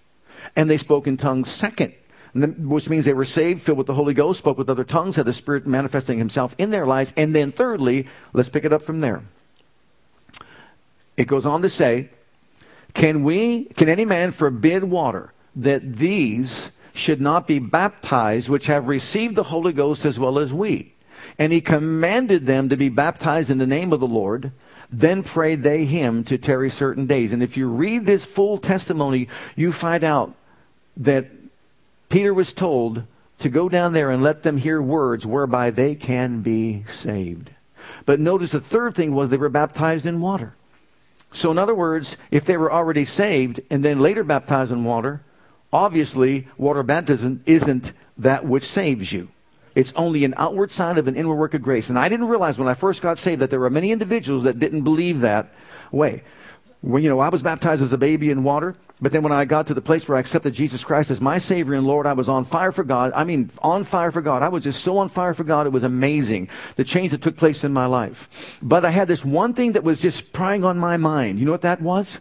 and 0.56 0.68
they 0.68 0.78
spoke 0.78 1.06
in 1.06 1.16
tongues 1.16 1.52
second. 1.52 1.94
Which 2.34 2.90
means 2.90 3.06
they 3.06 3.14
were 3.14 3.26
saved, 3.26 3.62
filled 3.62 3.78
with 3.78 3.86
the 3.86 3.94
Holy 3.94 4.16
Ghost, 4.16 4.40
spoke 4.40 4.58
with 4.58 4.68
other 4.68 4.84
tongues, 4.84 5.16
had 5.16 5.28
the 5.28 5.34
Spirit 5.34 5.68
manifesting 5.68 6.18
Himself 6.18 6.56
in 6.58 6.72
their 6.72 6.88
lives. 6.88 7.14
And 7.16 7.36
then, 7.36 7.52
thirdly, 7.52 8.08
let's 8.34 8.50
pick 8.50 8.66
it 8.66 8.74
up 8.74 8.82
from 8.82 9.02
there. 9.02 9.22
It 11.18 11.28
goes 11.28 11.46
on 11.46 11.62
to 11.62 11.70
say, 11.70 12.10
can 12.94 13.24
we, 13.24 13.66
can 13.66 13.90
any 13.90 14.06
man 14.06 14.32
forbid 14.32 14.84
water 14.84 15.34
that 15.56 15.98
these 15.98 16.72
should 16.94 17.20
not 17.20 17.48
be 17.48 17.60
baptized, 17.60 18.50
which 18.50 18.68
have 18.68 18.88
received 18.88 19.36
the 19.36 19.44
Holy 19.44 19.74
Ghost 19.74 20.06
as 20.06 20.20
well 20.20 20.38
as 20.40 20.54
we? 20.54 20.94
And 21.40 21.52
he 21.52 21.62
commanded 21.62 22.46
them 22.46 22.70
to 22.70 22.78
be 22.78 22.90
baptized 22.90 23.50
in 23.50 23.58
the 23.58 23.68
name 23.68 23.94
of 23.94 24.00
the 24.00 24.08
Lord. 24.08 24.52
Then 24.92 25.24
prayed 25.24 25.64
they 25.64 25.86
him 25.86 26.24
to 26.26 26.38
tarry 26.38 26.70
certain 26.70 27.08
days. 27.08 27.34
And 27.34 27.42
if 27.42 27.58
you 27.58 27.68
read 27.68 28.06
this 28.06 28.26
full 28.26 28.60
testimony, 28.60 29.28
you 29.56 29.72
find 29.72 30.04
out 30.04 30.36
that 30.98 31.32
Peter 32.10 32.34
was 32.34 32.54
told 32.54 33.04
to 33.40 33.50
go 33.50 33.68
down 33.70 33.94
there 33.94 34.12
and 34.12 34.22
let 34.22 34.44
them 34.44 34.58
hear 34.58 34.82
words 34.82 35.26
whereby 35.26 35.72
they 35.72 35.96
can 35.96 36.42
be 36.42 36.84
saved. 36.86 37.50
But 38.06 38.20
notice 38.20 38.52
the 38.52 38.60
third 38.60 38.96
thing 38.96 39.16
was 39.16 39.30
they 39.30 39.38
were 39.38 39.50
baptized 39.50 40.06
in 40.06 40.22
water. 40.22 40.56
So, 41.34 41.52
in 41.52 41.58
other 41.58 41.76
words, 41.76 42.16
if 42.32 42.46
they 42.46 42.58
were 42.58 42.72
already 42.72 43.06
saved 43.06 43.60
and 43.70 43.84
then 43.84 44.00
later 44.00 44.24
baptized 44.24 44.72
in 44.72 44.84
water, 44.84 45.24
obviously 45.72 46.48
water 46.58 46.84
baptism 46.84 47.42
isn't 47.46 47.92
that 48.18 48.46
which 48.46 48.64
saves 48.64 49.12
you. 49.12 49.30
It's 49.76 49.92
only 49.96 50.24
an 50.24 50.36
outward 50.38 50.70
sign 50.70 51.00
of 51.00 51.08
an 51.08 51.16
inward 51.16 51.36
work 51.36 51.56
of 51.56 51.64
grace. 51.64 51.90
And 51.90 51.98
I 51.98 52.08
didn't 52.08 52.28
realize 52.28 52.60
when 52.60 52.68
I 52.68 52.76
first 52.76 53.02
got 53.02 53.18
saved 53.18 53.42
that 53.42 53.50
there 53.50 53.60
were 53.60 53.72
many 53.72 53.92
individuals 53.92 54.44
that 54.44 54.60
didn't 54.60 54.84
believe 54.84 55.22
that 55.22 55.52
way. 55.92 56.24
When, 56.84 57.02
you 57.02 57.08
know, 57.08 57.22
I 57.22 57.30
was 57.30 57.42
baptized 57.42 57.82
as 57.82 57.94
a 57.94 57.98
baby 57.98 58.30
in 58.30 58.44
water, 58.44 58.76
but 59.00 59.14
then 59.14 59.24
when 59.24 59.32
I 59.32 59.46
got 59.46 59.68
to 59.68 59.74
the 59.74 59.80
place 59.80 60.06
where 60.06 60.18
I 60.18 60.20
accepted 60.20 60.54
Jesus 60.54 60.84
Christ 60.84 61.12
as 61.12 61.22
my 61.22 61.38
Savior 61.38 61.76
and 61.76 61.88
Lord, 61.88 62.06
I 62.06 62.12
was 62.12 62.28
on 62.28 62.44
fire 62.44 62.74
for 62.74 62.84
God. 62.84 63.14
I 63.16 63.24
mean, 63.24 63.52
on 63.62 63.86
fire 63.86 64.12
for 64.12 64.22
God. 64.22 64.44
I 64.44 64.50
was 64.50 64.66
just 64.66 64.84
so 64.84 64.98
on 64.98 65.08
fire 65.08 65.34
for 65.34 65.46
God. 65.46 65.66
It 65.66 65.70
was 65.70 65.84
amazing. 65.84 66.50
The 66.76 66.84
change 66.84 67.12
that 67.12 67.22
took 67.22 67.38
place 67.38 67.64
in 67.64 67.72
my 67.72 67.86
life. 67.86 68.60
But 68.62 68.84
I 68.84 68.90
had 68.90 69.08
this 69.08 69.24
one 69.24 69.54
thing 69.54 69.72
that 69.72 69.86
was 69.86 70.02
just 70.02 70.34
prying 70.34 70.66
on 70.66 70.78
my 70.78 70.98
mind. 70.98 71.40
You 71.40 71.46
know 71.46 71.54
what 71.54 71.62
that 71.62 71.82
was? 71.82 72.20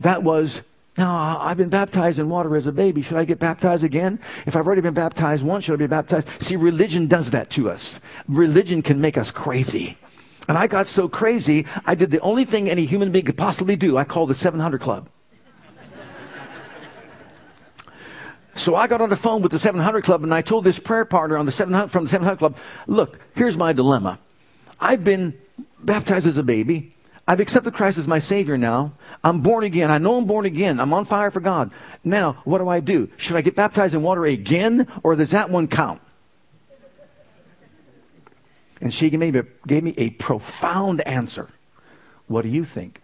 That 0.00 0.22
was, 0.22 0.60
now 0.98 1.38
I've 1.40 1.56
been 1.56 1.70
baptized 1.70 2.18
in 2.18 2.28
water 2.28 2.54
as 2.54 2.66
a 2.66 2.72
baby. 2.72 3.00
Should 3.00 3.16
I 3.16 3.24
get 3.24 3.38
baptized 3.38 3.82
again? 3.82 4.20
If 4.44 4.56
I've 4.56 4.66
already 4.66 4.82
been 4.82 4.92
baptized 4.92 5.42
once, 5.42 5.64
should 5.64 5.72
I 5.72 5.76
be 5.76 5.86
baptized? 5.86 6.28
See, 6.38 6.56
religion 6.56 7.06
does 7.06 7.30
that 7.30 7.48
to 7.52 7.70
us. 7.70 7.98
Religion 8.28 8.82
can 8.82 9.00
make 9.00 9.16
us 9.16 9.30
crazy. 9.30 9.96
And 10.48 10.56
I 10.56 10.66
got 10.66 10.86
so 10.86 11.08
crazy, 11.08 11.66
I 11.84 11.94
did 11.94 12.10
the 12.10 12.20
only 12.20 12.44
thing 12.44 12.70
any 12.70 12.86
human 12.86 13.10
being 13.10 13.24
could 13.24 13.36
possibly 13.36 13.76
do. 13.76 13.96
I 13.96 14.04
called 14.04 14.30
the 14.30 14.34
700 14.34 14.80
Club. 14.80 15.08
So 18.54 18.74
I 18.74 18.86
got 18.86 19.02
on 19.02 19.10
the 19.10 19.16
phone 19.16 19.42
with 19.42 19.52
the 19.52 19.58
700 19.58 20.02
Club 20.02 20.22
and 20.22 20.32
I 20.32 20.40
told 20.40 20.64
this 20.64 20.78
prayer 20.78 21.04
partner 21.04 21.36
on 21.36 21.44
the 21.44 21.52
700, 21.52 21.88
from 21.88 22.04
the 22.04 22.10
700 22.10 22.38
Club, 22.38 22.56
look, 22.86 23.20
here's 23.34 23.56
my 23.56 23.72
dilemma. 23.74 24.18
I've 24.80 25.04
been 25.04 25.38
baptized 25.80 26.26
as 26.26 26.38
a 26.38 26.42
baby. 26.42 26.94
I've 27.28 27.40
accepted 27.40 27.74
Christ 27.74 27.98
as 27.98 28.08
my 28.08 28.18
Savior 28.18 28.56
now. 28.56 28.92
I'm 29.22 29.40
born 29.40 29.64
again. 29.64 29.90
I 29.90 29.98
know 29.98 30.16
I'm 30.16 30.26
born 30.26 30.46
again. 30.46 30.80
I'm 30.80 30.94
on 30.94 31.04
fire 31.04 31.30
for 31.30 31.40
God. 31.40 31.72
Now, 32.02 32.34
what 32.44 32.58
do 32.58 32.68
I 32.68 32.80
do? 32.80 33.10
Should 33.16 33.36
I 33.36 33.42
get 33.42 33.56
baptized 33.56 33.94
in 33.94 34.02
water 34.02 34.24
again 34.24 34.86
or 35.02 35.16
does 35.16 35.32
that 35.32 35.50
one 35.50 35.68
count? 35.68 36.00
And 38.80 38.92
she 38.92 39.10
gave 39.10 39.20
me, 39.20 39.42
gave 39.66 39.82
me 39.82 39.94
a 39.96 40.10
profound 40.10 41.00
answer. 41.02 41.48
What 42.26 42.42
do 42.42 42.48
you 42.48 42.64
think? 42.64 43.00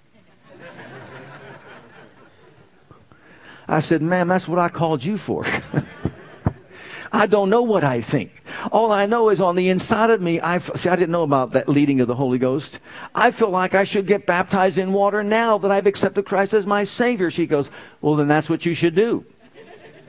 I 3.68 3.80
said, 3.80 4.02
Ma'am, 4.02 4.28
that's 4.28 4.48
what 4.48 4.58
I 4.58 4.68
called 4.68 5.04
you 5.04 5.16
for. 5.16 5.46
I 7.12 7.26
don't 7.26 7.50
know 7.50 7.62
what 7.62 7.84
I 7.84 8.00
think. 8.00 8.42
All 8.70 8.90
I 8.90 9.04
know 9.04 9.28
is 9.28 9.40
on 9.40 9.54
the 9.54 9.68
inside 9.68 10.08
of 10.08 10.22
me, 10.22 10.40
I 10.40 10.58
see. 10.58 10.88
I 10.88 10.96
didn't 10.96 11.12
know 11.12 11.24
about 11.24 11.50
that 11.50 11.68
leading 11.68 12.00
of 12.00 12.08
the 12.08 12.14
Holy 12.14 12.38
Ghost. 12.38 12.78
I 13.14 13.30
feel 13.30 13.50
like 13.50 13.74
I 13.74 13.84
should 13.84 14.06
get 14.06 14.26
baptized 14.26 14.78
in 14.78 14.92
water 14.94 15.22
now 15.22 15.58
that 15.58 15.70
I've 15.70 15.86
accepted 15.86 16.24
Christ 16.24 16.54
as 16.54 16.64
my 16.64 16.84
Savior. 16.84 17.30
She 17.30 17.46
goes, 17.46 17.68
"Well, 18.00 18.16
then 18.16 18.28
that's 18.28 18.48
what 18.48 18.64
you 18.64 18.72
should 18.72 18.94
do, 18.94 19.26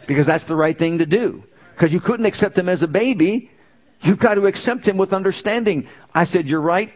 because 0.07 0.25
that's 0.25 0.45
the 0.45 0.55
right 0.55 0.77
thing 0.77 0.97
to 0.99 1.05
do. 1.05 1.43
Because 1.75 1.91
you 1.91 1.99
couldn't 1.99 2.25
accept 2.25 2.57
Him 2.57 2.69
as 2.69 2.83
a 2.83 2.87
baby, 2.87 3.51
You've 4.03 4.19
got 4.19 4.35
to 4.35 4.45
accept 4.45 4.87
him 4.87 4.97
with 4.97 5.13
understanding. 5.13 5.87
I 6.13 6.25
said, 6.25 6.47
You're 6.47 6.61
right. 6.61 6.93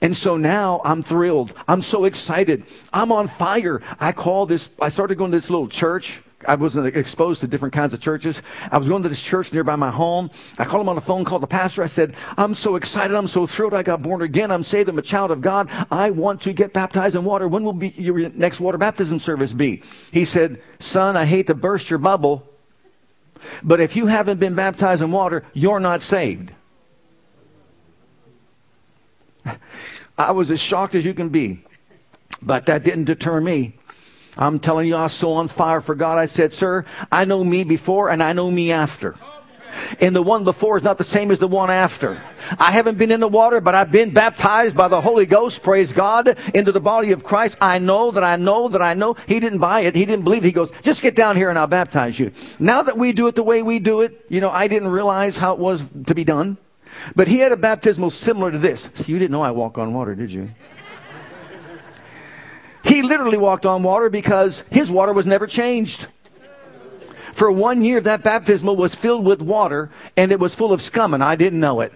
And 0.00 0.16
so 0.16 0.36
now 0.36 0.80
I'm 0.84 1.02
thrilled. 1.02 1.52
I'm 1.68 1.82
so 1.82 2.04
excited. 2.04 2.64
I'm 2.92 3.12
on 3.12 3.28
fire. 3.28 3.82
I 3.98 4.12
call 4.12 4.46
this, 4.46 4.68
I 4.80 4.88
started 4.88 5.16
going 5.16 5.30
to 5.30 5.36
this 5.36 5.50
little 5.50 5.68
church. 5.68 6.22
I 6.48 6.54
wasn't 6.54 6.86
exposed 6.96 7.42
to 7.42 7.46
different 7.46 7.74
kinds 7.74 7.92
of 7.92 8.00
churches. 8.00 8.40
I 8.70 8.78
was 8.78 8.88
going 8.88 9.02
to 9.02 9.10
this 9.10 9.20
church 9.20 9.52
nearby 9.52 9.76
my 9.76 9.90
home. 9.90 10.30
I 10.58 10.64
called 10.64 10.82
him 10.82 10.88
on 10.88 10.94
the 10.94 11.02
phone, 11.02 11.24
called 11.24 11.42
the 11.42 11.46
pastor. 11.46 11.82
I 11.82 11.86
said, 11.86 12.14
I'm 12.38 12.54
so 12.54 12.76
excited. 12.76 13.14
I'm 13.14 13.28
so 13.28 13.46
thrilled. 13.46 13.74
I 13.74 13.82
got 13.82 14.00
born 14.00 14.22
again. 14.22 14.50
I'm 14.50 14.64
saved. 14.64 14.88
I'm 14.88 14.98
a 14.98 15.02
child 15.02 15.32
of 15.32 15.42
God. 15.42 15.68
I 15.90 16.10
want 16.10 16.40
to 16.42 16.54
get 16.54 16.72
baptized 16.72 17.14
in 17.14 17.24
water. 17.24 17.46
When 17.46 17.62
will 17.62 17.74
be 17.74 17.88
your 17.90 18.30
next 18.30 18.58
water 18.58 18.78
baptism 18.78 19.20
service 19.20 19.52
be? 19.52 19.82
He 20.12 20.24
said, 20.24 20.62
Son, 20.78 21.14
I 21.14 21.26
hate 21.26 21.46
to 21.48 21.54
burst 21.54 21.90
your 21.90 21.98
bubble, 21.98 22.49
but 23.62 23.80
if 23.80 23.96
you 23.96 24.06
haven't 24.06 24.38
been 24.38 24.54
baptized 24.54 25.02
in 25.02 25.12
water, 25.12 25.44
you're 25.52 25.80
not 25.80 26.02
saved. 26.02 26.52
I 30.18 30.32
was 30.32 30.50
as 30.50 30.60
shocked 30.60 30.94
as 30.94 31.04
you 31.04 31.14
can 31.14 31.30
be, 31.30 31.64
but 32.42 32.66
that 32.66 32.84
didn't 32.84 33.04
deter 33.04 33.40
me. 33.40 33.74
I'm 34.36 34.58
telling 34.58 34.86
you, 34.86 34.96
I 34.96 35.04
was 35.04 35.12
so 35.12 35.32
on 35.32 35.48
fire 35.48 35.80
for 35.80 35.94
God. 35.94 36.18
I 36.18 36.26
said, 36.26 36.52
Sir, 36.52 36.84
I 37.10 37.24
know 37.24 37.42
me 37.42 37.64
before 37.64 38.10
and 38.10 38.22
I 38.22 38.32
know 38.32 38.50
me 38.50 38.70
after. 38.70 39.16
And 40.00 40.14
the 40.14 40.22
one 40.22 40.44
before 40.44 40.76
is 40.76 40.82
not 40.82 40.98
the 40.98 41.04
same 41.04 41.30
as 41.30 41.38
the 41.38 41.48
one 41.48 41.70
after. 41.70 42.20
I 42.58 42.72
haven't 42.72 42.98
been 42.98 43.10
in 43.10 43.20
the 43.20 43.28
water, 43.28 43.60
but 43.60 43.74
I've 43.74 43.92
been 43.92 44.10
baptized 44.10 44.76
by 44.76 44.88
the 44.88 45.00
Holy 45.00 45.26
Ghost, 45.26 45.62
praise 45.62 45.92
God, 45.92 46.36
into 46.54 46.72
the 46.72 46.80
body 46.80 47.12
of 47.12 47.22
Christ. 47.22 47.56
I 47.60 47.78
know 47.78 48.10
that 48.10 48.24
I 48.24 48.36
know 48.36 48.68
that 48.68 48.82
I 48.82 48.94
know. 48.94 49.14
He 49.26 49.40
didn't 49.40 49.58
buy 49.58 49.80
it. 49.80 49.94
He 49.94 50.04
didn't 50.04 50.24
believe 50.24 50.44
it. 50.44 50.48
He 50.48 50.52
goes, 50.52 50.70
just 50.82 51.02
get 51.02 51.14
down 51.14 51.36
here 51.36 51.50
and 51.50 51.58
I'll 51.58 51.66
baptize 51.66 52.18
you. 52.18 52.32
Now 52.58 52.82
that 52.82 52.96
we 52.96 53.12
do 53.12 53.26
it 53.28 53.34
the 53.34 53.42
way 53.42 53.62
we 53.62 53.78
do 53.78 54.00
it, 54.00 54.26
you 54.28 54.40
know, 54.40 54.50
I 54.50 54.68
didn't 54.68 54.88
realize 54.88 55.38
how 55.38 55.52
it 55.52 55.58
was 55.58 55.84
to 56.06 56.14
be 56.14 56.24
done. 56.24 56.58
But 57.14 57.28
he 57.28 57.38
had 57.38 57.52
a 57.52 57.56
baptismal 57.56 58.10
similar 58.10 58.50
to 58.50 58.58
this. 58.58 58.88
See, 58.94 59.12
you 59.12 59.18
didn't 59.18 59.32
know 59.32 59.42
I 59.42 59.50
walk 59.52 59.78
on 59.78 59.92
water, 59.92 60.14
did 60.14 60.32
you? 60.32 60.50
he 62.84 63.02
literally 63.02 63.38
walked 63.38 63.66
on 63.66 63.82
water 63.82 64.10
because 64.10 64.60
his 64.70 64.90
water 64.90 65.12
was 65.12 65.26
never 65.26 65.46
changed. 65.46 66.06
For 67.32 67.50
one 67.50 67.82
year, 67.82 68.00
that 68.00 68.22
baptismal 68.22 68.76
was 68.76 68.94
filled 68.94 69.24
with 69.24 69.40
water 69.40 69.90
and 70.16 70.32
it 70.32 70.40
was 70.40 70.54
full 70.54 70.72
of 70.72 70.82
scum, 70.82 71.14
and 71.14 71.22
I 71.22 71.36
didn't 71.36 71.60
know 71.60 71.80
it. 71.80 71.92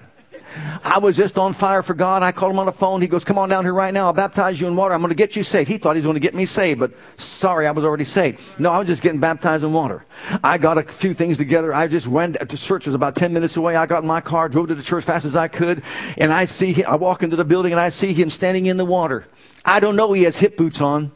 I 0.85 0.99
was 0.99 1.17
just 1.17 1.39
on 1.39 1.53
fire 1.53 1.83
for 1.83 1.95
God. 1.95 2.23
I 2.23 2.33
called 2.33 2.53
him 2.53 2.59
on 2.59 2.67
the 2.67 2.73
phone. 2.73 3.01
He 3.01 3.09
goes, 3.09 3.25
Come 3.25 3.39
on 3.39 3.49
down 3.49 3.65
here 3.65 3.73
right 3.73 3.93
now. 3.93 4.07
I'll 4.07 4.13
baptize 4.13 4.61
you 4.61 4.67
in 4.67 4.77
water. 4.77 4.95
I'm 4.95 5.01
going 5.01 5.11
to 5.11 5.17
get 5.17 5.35
you 5.35 5.43
saved. 5.43 5.69
He 5.69 5.79
thought 5.79 5.97
he 5.97 6.01
was 6.01 6.05
going 6.05 6.15
to 6.15 6.21
get 6.21 6.35
me 6.35 6.47
saved, 6.47 6.79
but 6.79 6.93
sorry, 7.17 7.67
I 7.67 7.73
was 7.73 7.85
already 7.85 8.05
saved. 8.05 8.41
No, 8.59 8.71
I 8.71 8.79
was 8.79 8.87
just 8.87 9.03
getting 9.03 9.21
baptized 9.21 9.65
in 9.65 9.73
water. 9.73 10.05
I 10.43 10.59
got 10.59 10.79
a 10.79 10.83
few 10.83 11.15
things 11.15 11.39
together. 11.39 11.75
I 11.75 11.87
just 11.87 12.07
went 12.07 12.39
to 12.39 12.57
church. 12.57 12.87
It 12.87 12.91
was 12.91 12.95
about 12.95 13.17
10 13.17 13.33
minutes 13.33 13.57
away. 13.57 13.77
I 13.77 13.87
got 13.87 14.03
in 14.03 14.09
my 14.09 14.21
car, 14.21 14.49
drove 14.49 14.69
to 14.69 14.75
the 14.75 14.83
church 14.83 15.03
as 15.03 15.07
fast 15.07 15.25
as 15.25 15.37
I 15.37 15.49
could, 15.49 15.83
and 16.19 16.33
I 16.33 16.45
see 16.45 16.73
him. 16.73 16.87
I 16.89 16.97
walk 16.97 17.23
into 17.23 17.37
the 17.37 17.45
building 17.45 17.73
and 17.73 17.81
I 17.81 17.89
see 17.89 18.13
him 18.13 18.31
standing 18.31 18.67
in 18.67 18.77
the 18.77 18.85
water. 18.85 19.27
I 19.65 19.81
don't 19.81 19.97
know 19.97 20.13
he 20.13 20.25
has 20.25 20.37
hip 20.37 20.57
boots 20.57 20.81
on. 20.81 21.11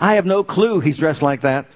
I 0.00 0.14
have 0.14 0.26
no 0.26 0.42
clue 0.42 0.80
he's 0.80 0.98
dressed 0.98 1.22
like 1.22 1.42
that. 1.42 1.66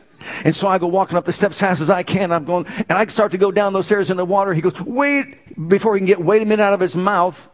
And 0.45 0.55
so 0.55 0.67
I 0.67 0.79
go 0.79 0.87
walking 0.87 1.17
up 1.17 1.25
the 1.25 1.33
steps 1.33 1.59
fast 1.59 1.81
as 1.81 1.91
I 1.91 2.03
can. 2.03 2.33
I'm 2.33 2.45
going, 2.45 2.67
and 2.67 2.93
I 2.93 3.07
start 3.07 3.33
to 3.33 3.39
go 3.39 3.51
down 3.51 3.73
those 3.73 3.87
stairs 3.87 4.11
in 4.11 4.17
the 4.17 4.25
water. 4.25 4.55
He 4.55 4.61
goes, 4.61 4.79
wait, 4.81 5.69
before 5.69 5.95
he 5.95 6.01
can 6.01 6.07
get, 6.07 6.21
wait 6.21 6.43
a 6.43 6.45
minute 6.45 6.63
out 6.63 6.73
of 6.73 6.81
his 6.81 6.97
mouth. 6.97 7.49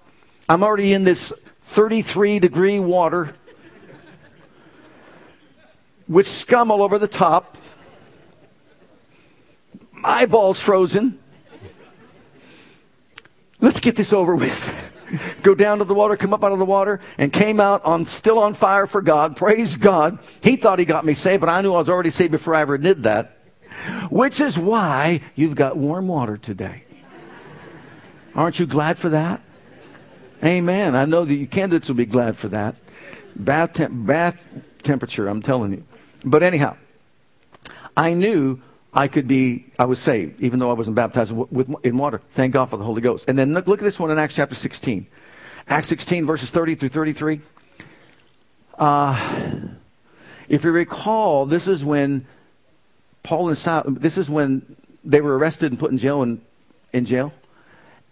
I'm 0.49 0.63
already 0.63 0.93
in 0.93 1.05
this 1.05 1.33
33 1.61 2.39
degree 2.39 2.79
water 2.79 3.35
with 6.09 6.27
scum 6.27 6.71
all 6.71 6.83
over 6.83 6.99
the 6.99 7.09
top. 7.09 7.57
Eyeballs 10.03 10.61
frozen. 10.61 11.19
Let's 13.61 13.81
get 13.81 13.97
this 13.97 14.13
over 14.13 14.37
with 14.37 14.75
go 15.43 15.55
down 15.55 15.79
to 15.79 15.85
the 15.85 15.95
water, 15.95 16.17
come 16.17 16.35
up 16.35 16.45
out 16.45 16.53
of 16.53 16.59
the 16.59 16.65
water, 16.65 17.01
and 17.19 17.33
came 17.33 17.61
out 17.61 17.85
on 17.85 18.07
still 18.07 18.39
on 18.39 18.55
fire 18.55 18.87
for 18.87 19.03
God. 19.03 19.37
Praise 19.37 19.77
God. 19.77 20.19
He 20.43 20.57
thought 20.57 20.79
he 20.79 20.85
got 20.85 21.05
me 21.05 21.15
saved, 21.15 21.41
but 21.41 21.49
I 21.49 21.61
knew 21.61 21.75
I 21.75 21.79
was 21.79 21.89
already 21.89 22.11
saved 22.11 22.33
before 22.33 22.55
I 22.55 22.61
ever 22.61 22.79
did 22.79 23.03
that. 23.05 23.39
Which 24.11 24.41
is 24.41 24.59
why 24.59 25.21
you've 25.35 25.55
got 25.55 25.77
warm 25.77 26.09
water 26.09 26.37
today. 26.37 26.85
Aren't 28.35 28.59
you 28.59 28.67
glad 28.67 28.99
for 28.99 29.11
that? 29.11 29.41
Amen. 30.43 30.95
I 30.95 31.05
know 31.05 31.25
that 31.25 31.35
you 31.35 31.47
candidates 31.47 31.89
will 31.89 31.95
be 31.95 32.07
glad 32.07 32.37
for 32.37 32.49
that. 32.49 32.77
Bath, 33.37 33.75
temp- 33.75 34.07
bath 34.07 34.45
temperature, 34.83 35.29
I'm 35.29 35.43
telling 35.43 35.73
you. 35.73 35.85
But 36.25 36.43
anyhow, 36.43 36.77
I 37.97 38.15
knew 38.15 38.61
I 38.95 39.09
could 39.09 39.27
be, 39.27 39.67
I 39.79 39.87
was 39.87 39.99
saved, 39.99 40.41
even 40.41 40.61
though 40.61 40.71
I 40.71 40.75
wasn't 40.75 40.95
baptized 40.95 41.33
with, 41.33 41.75
in 41.85 41.97
water. 41.97 42.21
Thank 42.31 42.53
God 42.53 42.67
for 42.67 42.77
the 42.77 42.85
Holy 42.85 43.03
Ghost. 43.03 43.29
And 43.29 43.37
then 43.37 43.53
look, 43.53 43.67
look, 43.67 43.81
at 43.81 43.85
this 43.85 43.99
one 43.99 44.11
in 44.11 44.19
Acts 44.19 44.37
chapter 44.37 44.55
16. 44.55 45.07
Acts 45.67 45.89
16, 45.89 46.27
verses 46.27 46.51
30 46.51 46.77
through 46.77 46.91
33. 46.91 47.41
Uh, 48.79 49.41
if 50.49 50.63
you 50.63 50.71
recall, 50.71 51.47
this 51.47 51.67
is 51.67 51.85
when 51.85 52.27
Paul 53.25 53.49
and 53.49 53.59
Silas, 53.59 53.87
this 53.99 54.17
is 54.17 54.31
when 54.31 54.77
they 55.03 55.21
were 55.21 55.37
arrested 55.37 55.73
and 55.73 55.79
put 55.79 55.91
in 55.91 55.99
jail 55.99 56.23
in, 56.23 56.41
in 56.93 57.05
jail. 57.05 57.33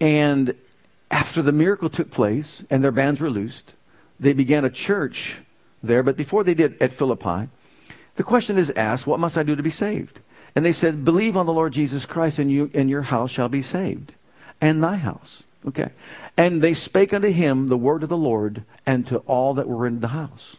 And 0.01 0.55
after 1.13 1.43
the 1.43 1.53
miracle 1.53 1.91
took 1.91 2.11
place 2.11 2.65
and 2.71 2.83
their 2.83 2.91
bands 2.91 3.21
were 3.21 3.31
loosed, 3.31 3.75
they 4.19 4.33
began 4.33 4.65
a 4.65 4.71
church 4.71 5.37
there. 5.83 6.03
But 6.03 6.17
before 6.17 6.43
they 6.43 6.55
did 6.55 6.81
at 6.83 6.93
Philippi, 6.93 7.49
the 8.17 8.23
question 8.25 8.59
is 8.59 8.71
asked, 8.71 9.07
What 9.07 9.21
must 9.21 9.39
I 9.39 9.43
do 9.43 9.55
to 9.55 9.63
be 9.63 9.71
saved? 9.71 10.19
And 10.55 10.65
they 10.65 10.73
said, 10.73 11.05
Believe 11.05 11.37
on 11.37 11.47
the 11.47 11.53
Lord 11.53 11.73
Jesus 11.73 12.07
Christ, 12.07 12.39
and, 12.39 12.51
you, 12.51 12.71
and 12.75 12.91
your 12.91 13.03
house 13.03 13.31
shall 13.31 13.49
be 13.49 13.63
saved, 13.63 14.13
and 14.61 14.83
thy 14.83 14.97
house. 14.97 15.43
Okay. 15.67 15.91
And 16.37 16.61
they 16.61 16.75
spake 16.75 17.13
unto 17.13 17.31
him 17.31 17.69
the 17.69 17.77
word 17.77 18.03
of 18.03 18.09
the 18.09 18.17
Lord, 18.17 18.65
and 18.85 19.07
to 19.07 19.19
all 19.19 19.55
that 19.55 19.69
were 19.69 19.87
in 19.87 20.01
the 20.01 20.09
house. 20.09 20.57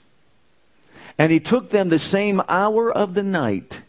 And 1.17 1.32
he 1.32 1.39
took 1.39 1.69
them 1.69 1.89
the 1.89 1.99
same 1.99 2.41
hour 2.47 2.91
of 2.91 3.13
the 3.13 3.23
night, 3.23 3.82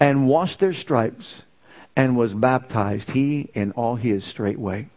and 0.00 0.28
washed 0.28 0.58
their 0.58 0.72
stripes, 0.72 1.44
and 1.96 2.16
was 2.16 2.34
baptized, 2.34 3.10
he 3.10 3.50
and 3.54 3.72
all 3.72 3.96
his 3.96 4.24
straightway. 4.24 4.88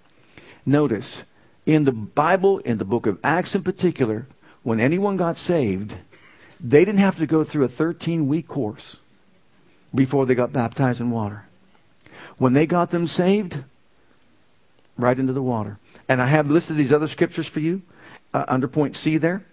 Notice, 0.66 1.24
in 1.66 1.84
the 1.84 1.92
Bible, 1.92 2.60
in 2.60 2.80
the 2.80 2.86
book 2.86 3.06
of 3.06 3.20
Acts 3.24 3.54
in 3.54 3.62
particular, 3.62 4.26
when 4.64 4.80
anyone 4.80 5.18
got 5.18 5.38
saved, 5.38 5.96
they 6.60 6.84
didn't 6.84 7.00
have 7.00 7.18
to 7.18 7.28
go 7.28 7.44
through 7.44 7.66
a 7.66 7.70
13 7.70 8.28
week 8.28 8.48
course 8.48 8.98
before 9.94 10.26
they 10.26 10.36
got 10.36 10.54
baptized 10.54 11.02
in 11.02 11.12
water. 11.12 11.46
When 12.38 12.54
they 12.54 12.66
got 12.66 12.92
them 12.92 13.08
saved, 13.08 13.60
right 14.98 15.18
into 15.18 15.34
the 15.34 15.42
water. 15.42 15.80
And 16.10 16.22
I 16.22 16.28
have 16.28 16.50
listed 16.50 16.78
these 16.78 16.94
other 16.94 17.08
scriptures 17.08 17.48
for 17.48 17.60
you 17.60 17.82
uh, 18.34 18.46
under 18.48 18.68
point 18.68 18.96
C 18.96 19.18
there. 19.18 19.44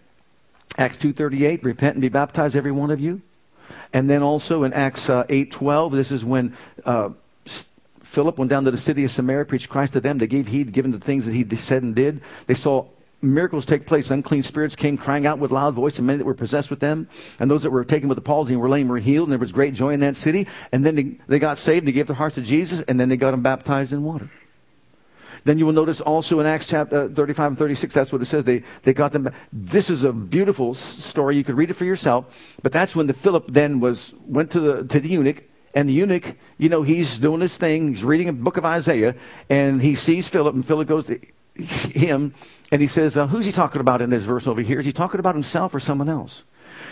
Acts 0.77 0.97
2.38, 0.97 1.65
repent 1.65 1.95
and 1.95 2.03
be 2.03 2.09
baptized, 2.09 2.57
every 2.57 2.73
one 2.73 2.91
of 2.91 3.01
you. 3.01 3.23
And 3.93 4.11
then 4.11 4.23
also 4.23 4.65
in 4.65 4.73
Acts 4.73 5.09
uh, 5.09 5.25
8.12, 5.25 5.93
this 5.93 6.11
is 6.11 6.25
when 6.25 6.57
uh, 6.85 7.11
Philip 8.15 8.39
went 8.39 8.49
down 8.49 8.65
to 8.65 8.71
the 8.71 8.77
city 8.77 9.05
of 9.05 9.11
Samaria, 9.11 9.45
preached 9.45 9.69
Christ 9.69 9.93
to 9.95 10.01
them. 10.01 10.19
They 10.19 10.27
gave 10.27 10.49
heed, 10.49 10.73
given 10.73 10.91
the 10.91 10.99
things 10.99 11.27
that 11.27 11.33
he 11.33 11.45
said 11.57 11.83
and 11.83 11.95
did. 11.95 12.21
They 12.47 12.55
saw 12.55 12.87
miracles 13.25 13.67
take 13.67 13.87
place. 13.87 14.11
Unclean 14.11 14.43
spirits 14.43 14.77
came 14.77 14.97
crying 14.97 15.27
out 15.27 15.39
with 15.39 15.53
loud 15.53 15.75
voice, 15.75 15.99
and 15.99 16.07
many 16.07 16.19
that 16.19 16.25
were 16.25 16.35
possessed 16.35 16.71
with 16.71 16.81
them, 16.81 17.09
and 17.39 17.51
those 17.51 17.63
that 17.63 17.71
were 17.71 17.85
taken 17.85 18.09
with 18.09 18.17
the 18.17 18.23
palsy 18.23 18.53
and 18.53 18.63
were 18.63 18.69
lame 18.69 18.89
were 18.89 18.99
healed, 18.99 19.29
and 19.29 19.33
there 19.33 19.39
was 19.39 19.53
great 19.53 19.75
joy 19.75 19.93
in 19.93 20.01
that 20.01 20.17
city. 20.17 20.47
And 20.73 20.85
then 20.85 20.95
they, 20.95 21.17
they 21.27 21.39
got 21.39 21.59
saved, 21.59 21.81
and 21.81 21.89
they 21.89 21.93
gave 21.93 22.07
their 22.07 22.17
hearts 22.17 22.37
to 22.37 22.43
Jesus, 22.43 22.83
and 22.87 23.01
then 23.01 23.09
they 23.09 23.17
got 23.17 23.33
them 23.33 23.43
baptized 23.43 23.93
in 23.93 24.03
water. 24.03 24.31
Then 25.45 25.59
you 25.59 25.67
will 25.67 25.75
notice 25.75 26.01
also 26.01 26.41
in 26.41 26.47
Acts 26.47 26.69
chapter 26.69 27.05
uh, 27.05 27.09
35 27.09 27.53
and 27.53 27.59
36, 27.59 27.95
that's 27.95 28.11
what 28.11 28.23
it 28.23 28.25
says. 28.25 28.45
They, 28.45 28.63
they 28.83 28.95
got 28.95 29.13
them. 29.13 29.29
This 29.53 29.91
is 29.91 30.03
a 30.03 30.13
beautiful 30.13 30.75
story. 30.75 31.37
You 31.37 31.45
could 31.45 31.57
read 31.57 31.71
it 31.71 31.75
for 31.75 31.85
yourself. 31.85 32.57
But 32.63 32.73
that's 32.73 32.97
when 32.97 33.07
the 33.07 33.13
Philip 33.13 33.49
then 33.49 33.79
was, 33.79 34.15
went 34.27 34.51
to 34.53 34.61
the, 34.61 34.85
to 34.87 35.01
the 35.01 35.09
eunuch. 35.09 35.45
And 35.75 35.89
the 35.89 35.93
eunuch, 35.93 36.37
you 36.57 36.69
know, 36.69 36.83
he's 36.83 37.19
doing 37.19 37.41
his 37.41 37.59
thing. 37.59 37.89
He's 37.89 38.05
reading 38.05 38.29
a 38.29 38.33
book 38.33 38.57
of 38.57 38.65
Isaiah. 38.65 39.15
And 39.51 39.83
he 39.83 39.95
sees 39.95 40.27
Philip. 40.29 40.55
And 40.55 40.67
Philip 40.67 40.89
goes 40.89 41.07
to 41.07 41.21
him. 41.57 42.35
And 42.71 42.81
he 42.81 42.87
says, 42.87 43.17
uh, 43.17 43.27
who's 43.27 43.47
he 43.47 43.53
talking 43.53 43.81
about 43.81 44.03
in 44.03 44.11
this 44.11 44.25
verse 44.25 44.47
over 44.47 44.61
here? 44.61 44.81
Is 44.81 44.87
he 44.87 44.93
talking 44.93 45.21
about 45.21 45.35
himself 45.35 45.75
or 45.75 45.81
someone 45.81 46.09
else? 46.09 46.45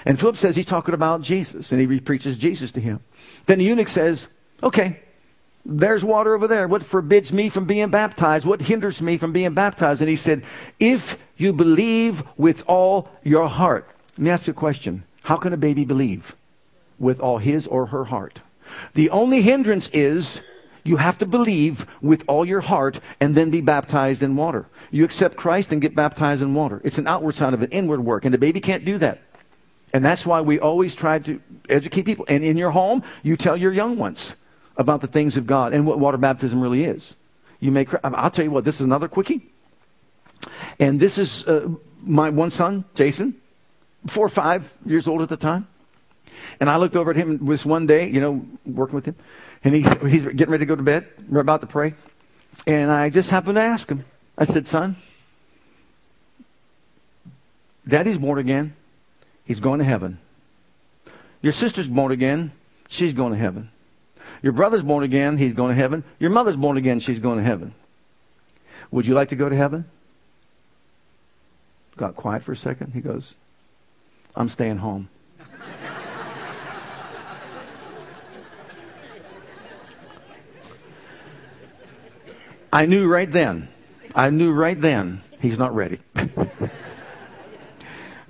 And 0.05 0.18
Philip 0.18 0.37
says 0.37 0.57
he's 0.57 0.66
talking 0.66 0.94
about 0.94 1.22
Jesus. 1.22 1.72
And 1.72 1.81
he 1.81 2.01
preaches 2.01 2.38
Jesus 2.38 2.70
to 2.72 2.81
him. 2.81 3.01
Then 3.46 3.59
the 3.59 3.64
eunuch 3.64 3.88
says, 3.88 4.29
okay, 4.62 5.01
there's 5.64 6.05
water 6.05 6.35
over 6.35 6.48
there. 6.48 6.66
What 6.66 6.85
forbids 6.85 7.33
me 7.33 7.48
from 7.48 7.66
being 7.66 7.88
baptized? 7.88 8.44
What 8.44 8.62
hinders 8.62 9.01
me 9.01 9.16
from 9.16 9.33
being 9.33 9.55
baptized? 9.55 10.01
And 10.01 10.11
he 10.11 10.16
said, 10.16 10.44
If 10.81 11.18
you 11.37 11.53
believe 11.53 12.25
with 12.37 12.64
all 12.66 13.09
your 13.22 13.48
heart. 13.48 13.88
Let 14.12 14.18
me 14.18 14.31
ask 14.31 14.46
you 14.46 14.53
a 14.53 14.55
question. 14.55 15.05
How 15.22 15.37
can 15.37 15.53
a 15.53 15.57
baby 15.57 15.85
believe? 15.85 16.35
With 16.98 17.20
all 17.20 17.38
his 17.38 17.66
or 17.66 17.87
her 17.87 18.05
heart. 18.05 18.40
The 18.94 19.11
only 19.11 19.42
hindrance 19.42 19.88
is 19.90 20.40
you 20.85 20.97
have 20.97 21.18
to 21.18 21.27
believe 21.27 21.87
with 22.01 22.25
all 22.27 22.45
your 22.45 22.61
heart 22.61 23.01
and 23.21 23.35
then 23.35 23.51
be 23.51 23.61
baptized 23.61 24.23
in 24.23 24.37
water. 24.37 24.66
You 24.90 25.05
accept 25.05 25.37
Christ 25.37 25.73
and 25.73 25.81
get 25.81 25.95
baptized 25.95 26.42
in 26.42 26.55
water. 26.55 26.81
It's 26.85 26.99
an 26.99 27.07
outward 27.07 27.35
sign 27.35 27.55
of 27.55 27.62
an 27.62 27.71
inward 27.71 28.05
work, 28.05 28.25
and 28.25 28.35
the 28.35 28.38
baby 28.38 28.61
can't 28.61 28.85
do 28.85 28.99
that. 28.99 29.21
And 29.92 30.05
that's 30.05 30.25
why 30.25 30.40
we 30.40 30.59
always 30.59 30.95
try 30.95 31.18
to 31.21 31.40
educate 31.68 32.05
people. 32.05 32.25
And 32.29 32.42
in 32.42 32.57
your 32.57 32.71
home, 32.71 33.03
you 33.23 33.37
tell 33.37 33.57
your 33.57 33.73
young 33.73 33.97
ones 33.97 34.35
about 34.77 35.03
the 35.03 35.07
things 35.07 35.37
of 35.37 35.47
God 35.47 35.75
and 35.75 35.87
what 35.87 35.99
water 35.99 36.16
baptism 36.16 36.61
really 36.61 36.85
is. 36.85 37.14
You 37.61 37.71
make, 37.71 37.90
I'll 38.03 38.31
tell 38.31 38.45
you 38.45 38.51
what, 38.51 38.64
this 38.64 38.77
is 38.77 38.81
another 38.81 39.07
quickie. 39.07 39.53
And 40.81 40.99
this 40.99 41.18
is 41.18 41.45
uh, 41.47 41.68
my 42.03 42.31
one 42.31 42.51
son, 42.51 42.85
Jason, 42.95 43.40
four 44.07 44.27
or 44.27 44.31
five 44.31 44.73
years 44.85 45.07
old 45.07 45.23
at 45.23 45.29
the 45.29 45.37
time. 45.37 45.68
And 46.61 46.71
I 46.71 46.77
looked 46.77 46.97
over 46.97 47.11
at 47.11 47.16
him 47.16 47.47
this 47.47 47.64
one 47.64 47.87
day, 47.87 48.09
you 48.09 48.21
know, 48.21 48.45
working 48.64 48.95
with 48.95 49.07
him. 49.07 49.16
And 49.64 49.75
he, 49.75 49.83
he's 50.09 50.23
getting 50.23 50.51
ready 50.51 50.62
to 50.62 50.66
go 50.66 50.77
to 50.77 50.83
bed. 50.83 51.07
We're 51.29 51.40
about 51.40 51.61
to 51.61 51.66
pray. 51.66 51.95
And 52.66 52.90
I 52.90 53.11
just 53.11 53.31
happened 53.31 53.57
to 53.57 53.62
ask 53.62 53.88
him. 53.88 54.05
I 54.37 54.45
said, 54.45 54.66
son, 54.66 54.97
daddy's 57.87 58.18
born 58.18 58.38
again. 58.38 58.75
He's 59.45 59.61
going 59.61 59.79
to 59.79 59.85
heaven. 59.85 60.18
Your 61.42 61.53
sister's 61.53 61.87
born 61.87 62.12
again. 62.12 62.53
She's 62.88 63.12
going 63.12 63.33
to 63.33 63.38
heaven. 63.38 63.71
Your 64.42 64.53
brother's 64.53 64.83
born 64.83 65.05
again, 65.05 65.37
he's 65.37 65.53
going 65.53 65.71
to 65.71 65.81
heaven. 65.81 66.05
Your 66.18 66.31
mother's 66.31 66.57
born 66.57 66.77
again, 66.77 67.01
she's 67.01 67.18
going 67.18 67.38
to 67.38 67.45
heaven. 67.45 67.75
Would 68.90 69.07
you 69.07 69.14
like 69.14 69.29
to 69.29 69.37
go 69.37 69.49
to 69.49 69.57
heaven? 69.57 69.85
Got 71.97 72.16
quiet 72.16 72.42
for 72.42 72.53
a 72.53 72.57
second. 72.57 72.92
He 72.92 73.01
goes, 73.01 73.35
I'm 74.35 74.49
staying 74.49 74.79
home. 74.79 75.09
I 82.72 82.87
knew 82.87 83.06
right 83.06 83.30
then, 83.30 83.68
I 84.14 84.30
knew 84.30 84.52
right 84.52 84.80
then 84.80 85.22
he's 85.40 85.58
not 85.58 85.74
ready. 85.74 85.98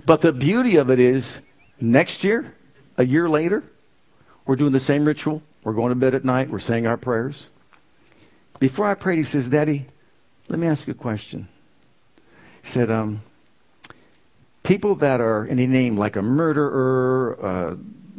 but 0.04 0.20
the 0.20 0.32
beauty 0.32 0.76
of 0.76 0.90
it 0.90 0.98
is, 0.98 1.38
next 1.80 2.24
year, 2.24 2.54
a 2.96 3.04
year 3.04 3.28
later, 3.28 3.62
we're 4.44 4.56
doing 4.56 4.72
the 4.72 4.80
same 4.80 5.04
ritual. 5.04 5.42
We're 5.62 5.74
going 5.74 5.90
to 5.90 5.94
bed 5.94 6.14
at 6.14 6.24
night. 6.24 6.50
We're 6.50 6.58
saying 6.58 6.88
our 6.88 6.96
prayers. 6.96 7.46
Before 8.58 8.86
I 8.86 8.94
prayed, 8.94 9.18
he 9.18 9.22
says, 9.22 9.48
Daddy, 9.48 9.86
let 10.48 10.58
me 10.58 10.66
ask 10.66 10.88
you 10.88 10.92
a 10.92 10.96
question. 10.96 11.46
He 12.62 12.68
said, 12.68 12.90
um, 12.90 13.22
people 14.64 14.96
that 14.96 15.20
are, 15.20 15.44
and 15.44 15.60
he 15.60 15.68
named 15.68 15.98
like 15.98 16.16
a 16.16 16.22
murderer, 16.22 17.38
uh, 17.40 17.76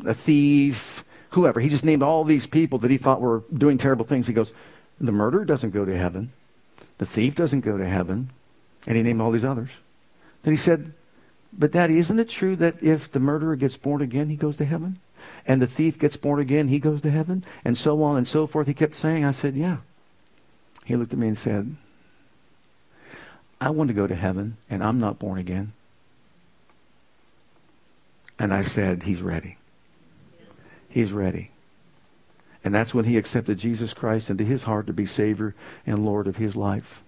a 0.09 0.13
thief, 0.13 1.03
whoever. 1.31 1.59
He 1.59 1.67
just 1.67 1.83
named 1.83 2.03
all 2.03 2.23
these 2.23 2.47
people 2.47 2.79
that 2.79 2.91
he 2.91 2.97
thought 2.97 3.19
were 3.19 3.43
doing 3.53 3.77
terrible 3.77 4.05
things. 4.05 4.27
He 4.27 4.33
goes, 4.33 4.53
the 4.99 5.11
murderer 5.11 5.45
doesn't 5.45 5.71
go 5.71 5.85
to 5.85 5.97
heaven. 5.97 6.31
The 6.97 7.05
thief 7.05 7.35
doesn't 7.35 7.61
go 7.61 7.77
to 7.77 7.85
heaven. 7.85 8.29
And 8.85 8.97
he 8.97 9.03
named 9.03 9.21
all 9.21 9.31
these 9.31 9.45
others. 9.45 9.69
Then 10.43 10.53
he 10.53 10.57
said, 10.57 10.93
but 11.51 11.71
Daddy, 11.71 11.97
isn't 11.99 12.19
it 12.19 12.29
true 12.29 12.55
that 12.57 12.81
if 12.81 13.11
the 13.11 13.19
murderer 13.19 13.55
gets 13.55 13.77
born 13.77 14.01
again, 14.01 14.29
he 14.29 14.35
goes 14.35 14.57
to 14.57 14.65
heaven? 14.65 14.99
and 15.45 15.61
the 15.61 15.67
thief 15.67 15.99
gets 15.99 16.17
born 16.17 16.39
again, 16.39 16.67
he 16.67 16.79
goes 16.79 17.01
to 17.01 17.11
heaven, 17.11 17.43
and 17.63 17.77
so 17.77 18.01
on 18.03 18.17
and 18.17 18.27
so 18.27 18.47
forth. 18.47 18.67
He 18.67 18.73
kept 18.73 18.95
saying, 18.95 19.25
I 19.25 19.31
said, 19.31 19.55
Yeah. 19.55 19.77
He 20.85 20.95
looked 20.95 21.13
at 21.13 21.19
me 21.19 21.27
and 21.27 21.37
said, 21.37 21.75
I 23.61 23.69
want 23.69 23.87
to 23.87 23.93
go 23.93 24.07
to 24.07 24.15
heaven, 24.15 24.57
and 24.69 24.83
I'm 24.83 24.99
not 24.99 25.19
born 25.19 25.39
again. 25.39 25.73
And 28.37 28.53
I 28.53 28.61
said, 28.61 29.03
He's 29.03 29.21
ready. 29.21 29.57
He's 30.89 31.11
ready. 31.11 31.51
And 32.63 32.73
that's 32.73 32.93
when 32.93 33.05
he 33.05 33.17
accepted 33.17 33.57
Jesus 33.57 33.93
Christ 33.93 34.29
into 34.29 34.45
his 34.45 34.63
heart 34.63 34.87
to 34.87 34.93
be 34.93 35.05
Savior 35.05 35.53
and 35.85 36.05
Lord 36.05 36.27
of 36.27 36.37
his 36.37 36.55
life. 36.55 37.03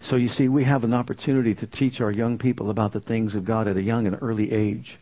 So 0.00 0.16
you 0.16 0.28
see, 0.28 0.48
we 0.48 0.64
have 0.64 0.84
an 0.84 0.94
opportunity 0.94 1.54
to 1.54 1.66
teach 1.66 2.00
our 2.00 2.10
young 2.10 2.36
people 2.38 2.68
about 2.68 2.92
the 2.92 3.00
things 3.00 3.34
of 3.34 3.44
God 3.44 3.66
at 3.66 3.76
a 3.76 3.82
young 3.82 4.06
and 4.06 4.18
early 4.20 4.52
age. 4.52 4.98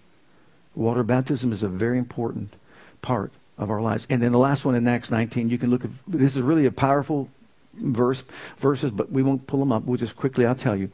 Water 0.74 1.02
baptism 1.02 1.52
is 1.52 1.62
a 1.62 1.68
very 1.68 1.98
important 1.98 2.54
part 3.02 3.32
of 3.58 3.70
our 3.70 3.80
lives. 3.80 4.06
And 4.10 4.22
then 4.22 4.32
the 4.32 4.38
last 4.38 4.64
one 4.64 4.74
in 4.74 4.86
Acts 4.88 5.10
19, 5.10 5.48
you 5.48 5.58
can 5.58 5.70
look 5.70 5.84
at 5.84 5.90
this 6.06 6.36
is 6.36 6.42
really 6.42 6.66
a 6.66 6.72
powerful 6.72 7.28
verse 7.74 8.22
verses, 8.58 8.90
but 8.90 9.10
we 9.10 9.22
won't 9.22 9.46
pull 9.46 9.60
them 9.60 9.72
up. 9.72 9.84
We'll 9.84 9.98
just 9.98 10.16
quickly 10.16 10.46
I'll 10.46 10.54
tell 10.54 10.76
you. 10.76 10.90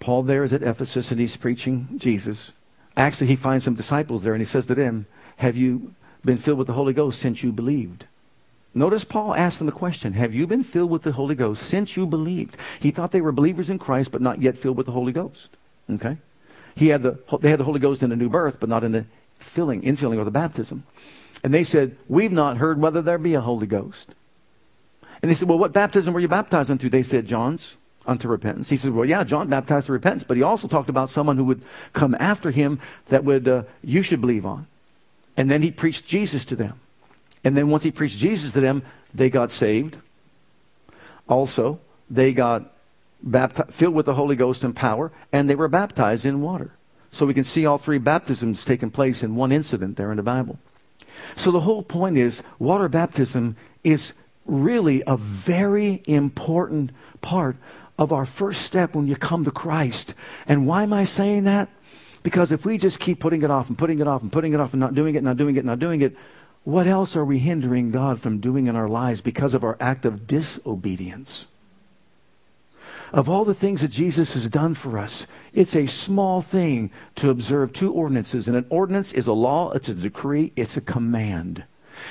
Paul 0.00 0.22
there 0.22 0.44
is 0.44 0.52
at 0.52 0.62
Ephesus 0.62 1.10
and 1.10 1.20
he's 1.20 1.36
preaching 1.36 1.88
Jesus. 1.96 2.52
Actually, 2.96 3.28
he 3.28 3.36
finds 3.36 3.64
some 3.64 3.74
disciples 3.74 4.22
there 4.22 4.34
and 4.34 4.40
he 4.40 4.46
says 4.46 4.66
to 4.66 4.74
them, 4.74 5.06
"Have 5.36 5.56
you 5.56 5.94
been 6.24 6.38
filled 6.38 6.58
with 6.58 6.66
the 6.66 6.72
Holy 6.72 6.92
Ghost 6.92 7.20
since 7.20 7.42
you 7.42 7.52
believed?" 7.52 8.04
Notice 8.76 9.04
Paul 9.04 9.34
asked 9.34 9.56
them 9.56 9.64
the 9.64 9.72
question, 9.72 10.12
Have 10.12 10.34
you 10.34 10.46
been 10.46 10.62
filled 10.62 10.90
with 10.90 11.02
the 11.02 11.12
Holy 11.12 11.34
Ghost 11.34 11.62
since 11.62 11.96
you 11.96 12.06
believed? 12.06 12.58
He 12.78 12.90
thought 12.90 13.10
they 13.10 13.22
were 13.22 13.32
believers 13.32 13.70
in 13.70 13.78
Christ, 13.78 14.12
but 14.12 14.20
not 14.20 14.42
yet 14.42 14.58
filled 14.58 14.76
with 14.76 14.84
the 14.84 14.92
Holy 14.92 15.12
Ghost. 15.12 15.48
Okay? 15.90 16.18
He 16.74 16.88
had 16.88 17.02
the, 17.02 17.18
they 17.40 17.48
had 17.48 17.58
the 17.58 17.64
Holy 17.64 17.80
Ghost 17.80 18.02
in 18.02 18.10
the 18.10 18.16
new 18.16 18.28
birth, 18.28 18.60
but 18.60 18.68
not 18.68 18.84
in 18.84 18.92
the 18.92 19.06
filling, 19.38 19.80
infilling, 19.80 20.18
or 20.18 20.24
the 20.24 20.30
baptism. 20.30 20.84
And 21.42 21.54
they 21.54 21.64
said, 21.64 21.96
We've 22.06 22.30
not 22.30 22.58
heard 22.58 22.78
whether 22.78 23.00
there 23.00 23.16
be 23.16 23.32
a 23.32 23.40
Holy 23.40 23.66
Ghost. 23.66 24.14
And 25.22 25.30
they 25.30 25.34
said, 25.34 25.48
Well, 25.48 25.58
what 25.58 25.72
baptism 25.72 26.12
were 26.12 26.20
you 26.20 26.28
baptized 26.28 26.68
into? 26.68 26.90
They 26.90 27.02
said, 27.02 27.26
John's 27.26 27.78
unto 28.06 28.28
repentance. 28.28 28.68
He 28.68 28.76
said, 28.76 28.92
Well, 28.92 29.06
yeah, 29.06 29.24
John 29.24 29.48
baptized 29.48 29.86
to 29.86 29.92
repentance, 29.92 30.22
but 30.22 30.36
he 30.36 30.42
also 30.42 30.68
talked 30.68 30.90
about 30.90 31.08
someone 31.08 31.38
who 31.38 31.44
would 31.44 31.62
come 31.94 32.14
after 32.20 32.50
him 32.50 32.78
that 33.08 33.24
would 33.24 33.48
uh, 33.48 33.62
you 33.82 34.02
should 34.02 34.20
believe 34.20 34.44
on. 34.44 34.66
And 35.36 35.50
then 35.50 35.62
he 35.62 35.70
preached 35.70 36.06
Jesus 36.06 36.44
to 36.46 36.56
them. 36.56 36.80
And 37.44 37.56
then 37.56 37.68
once 37.68 37.82
he 37.84 37.90
preached 37.90 38.18
Jesus 38.18 38.52
to 38.52 38.60
them, 38.60 38.82
they 39.14 39.30
got 39.30 39.50
saved. 39.50 39.98
Also, 41.28 41.80
they 42.10 42.32
got 42.32 42.72
baptized, 43.22 43.72
filled 43.72 43.94
with 43.94 44.06
the 44.06 44.14
Holy 44.14 44.36
Ghost 44.36 44.64
and 44.64 44.74
power, 44.74 45.12
and 45.32 45.48
they 45.48 45.54
were 45.54 45.68
baptized 45.68 46.24
in 46.24 46.40
water. 46.40 46.72
So 47.12 47.26
we 47.26 47.34
can 47.34 47.44
see 47.44 47.66
all 47.66 47.78
three 47.78 47.98
baptisms 47.98 48.64
taking 48.64 48.90
place 48.90 49.22
in 49.22 49.36
one 49.36 49.52
incident 49.52 49.96
there 49.96 50.10
in 50.10 50.16
the 50.16 50.22
Bible. 50.22 50.58
So 51.36 51.50
the 51.50 51.60
whole 51.60 51.82
point 51.82 52.18
is 52.18 52.42
water 52.58 52.88
baptism 52.88 53.56
is 53.82 54.12
really 54.44 55.02
a 55.06 55.16
very 55.16 56.02
important 56.06 56.90
part 57.20 57.56
of 57.98 58.12
our 58.12 58.26
first 58.26 58.62
step 58.62 58.94
when 58.94 59.06
you 59.06 59.16
come 59.16 59.44
to 59.44 59.50
Christ. 59.50 60.14
And 60.46 60.66
why 60.66 60.82
am 60.82 60.92
I 60.92 61.04
saying 61.04 61.44
that? 61.44 61.68
Because 62.22 62.52
if 62.52 62.64
we 62.64 62.78
just 62.78 62.98
keep 62.98 63.20
putting 63.20 63.42
it 63.42 63.50
off 63.50 63.68
and 63.68 63.78
putting 63.78 64.00
it 64.00 64.06
off 64.06 64.22
and 64.22 64.32
putting 64.32 64.52
it 64.52 64.60
off 64.60 64.72
and 64.72 64.80
not 64.80 64.94
doing 64.94 65.14
it, 65.14 65.22
not 65.22 65.36
doing 65.36 65.56
it, 65.56 65.64
not 65.64 65.78
doing 65.78 66.02
it, 66.02 66.16
what 66.64 66.86
else 66.86 67.14
are 67.16 67.24
we 67.24 67.38
hindering 67.38 67.92
God 67.92 68.20
from 68.20 68.40
doing 68.40 68.66
in 68.66 68.74
our 68.74 68.88
lives 68.88 69.20
because 69.20 69.54
of 69.54 69.62
our 69.62 69.76
act 69.80 70.04
of 70.04 70.26
disobedience? 70.26 71.46
of 73.12 73.28
all 73.28 73.44
the 73.44 73.54
things 73.54 73.82
that 73.82 73.90
Jesus 73.90 74.34
has 74.34 74.48
done 74.48 74.74
for 74.74 74.98
us, 74.98 75.26
it's 75.52 75.76
a 75.76 75.86
small 75.86 76.42
thing 76.42 76.90
to 77.16 77.30
observe 77.30 77.72
two 77.72 77.92
ordinances. 77.92 78.48
And 78.48 78.56
an 78.56 78.66
ordinance 78.68 79.12
is 79.12 79.26
a 79.26 79.32
law, 79.32 79.70
it's 79.72 79.88
a 79.88 79.94
decree, 79.94 80.52
it's 80.56 80.76
a 80.76 80.80
command. 80.80 81.64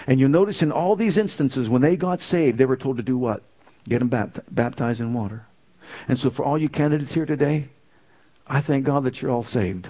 And 0.07 0.19
you'll 0.19 0.29
notice 0.29 0.61
in 0.61 0.71
all 0.71 0.95
these 0.95 1.17
instances, 1.17 1.69
when 1.69 1.81
they 1.81 1.95
got 1.95 2.21
saved, 2.21 2.57
they 2.57 2.65
were 2.65 2.77
told 2.77 2.97
to 2.97 3.03
do 3.03 3.17
what? 3.17 3.43
Get 3.87 3.99
them 3.99 4.09
bapt- 4.09 4.41
baptized 4.49 4.99
in 4.99 5.13
water. 5.13 5.45
And 6.07 6.17
so, 6.17 6.31
for 6.31 6.43
all 6.43 6.57
you 6.57 6.69
candidates 6.69 7.13
here 7.13 7.27
today, 7.27 7.69
I 8.47 8.61
thank 8.61 8.85
God 8.85 9.03
that 9.03 9.21
you're 9.21 9.31
all 9.31 9.43
saved. 9.43 9.89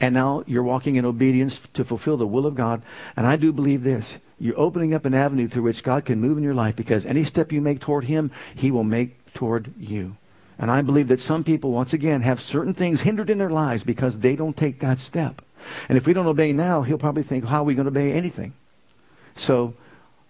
And 0.00 0.14
now 0.14 0.44
you're 0.46 0.62
walking 0.62 0.96
in 0.96 1.04
obedience 1.04 1.60
to 1.74 1.84
fulfill 1.84 2.16
the 2.16 2.26
will 2.26 2.46
of 2.46 2.54
God. 2.54 2.82
And 3.16 3.26
I 3.26 3.36
do 3.36 3.52
believe 3.52 3.82
this 3.82 4.18
you're 4.40 4.58
opening 4.58 4.94
up 4.94 5.04
an 5.04 5.14
avenue 5.14 5.48
through 5.48 5.64
which 5.64 5.82
God 5.82 6.04
can 6.04 6.20
move 6.20 6.38
in 6.38 6.44
your 6.44 6.54
life 6.54 6.76
because 6.76 7.04
any 7.04 7.24
step 7.24 7.50
you 7.50 7.60
make 7.60 7.80
toward 7.80 8.04
Him, 8.04 8.30
He 8.54 8.70
will 8.70 8.84
make 8.84 9.32
toward 9.34 9.72
you. 9.78 10.16
And 10.58 10.70
I 10.70 10.82
believe 10.82 11.08
that 11.08 11.20
some 11.20 11.44
people, 11.44 11.70
once 11.70 11.92
again, 11.92 12.22
have 12.22 12.40
certain 12.40 12.74
things 12.74 13.02
hindered 13.02 13.30
in 13.30 13.38
their 13.38 13.50
lives 13.50 13.84
because 13.84 14.18
they 14.18 14.36
don't 14.36 14.56
take 14.56 14.80
that 14.80 14.98
step. 14.98 15.42
And 15.88 15.96
if 15.96 16.06
we 16.06 16.12
don't 16.12 16.26
obey 16.26 16.52
now, 16.52 16.82
he'll 16.82 16.98
probably 16.98 17.22
think, 17.22 17.44
how 17.44 17.60
are 17.60 17.64
we 17.64 17.74
going 17.74 17.84
to 17.84 17.90
obey 17.90 18.12
anything? 18.12 18.54
So 19.36 19.74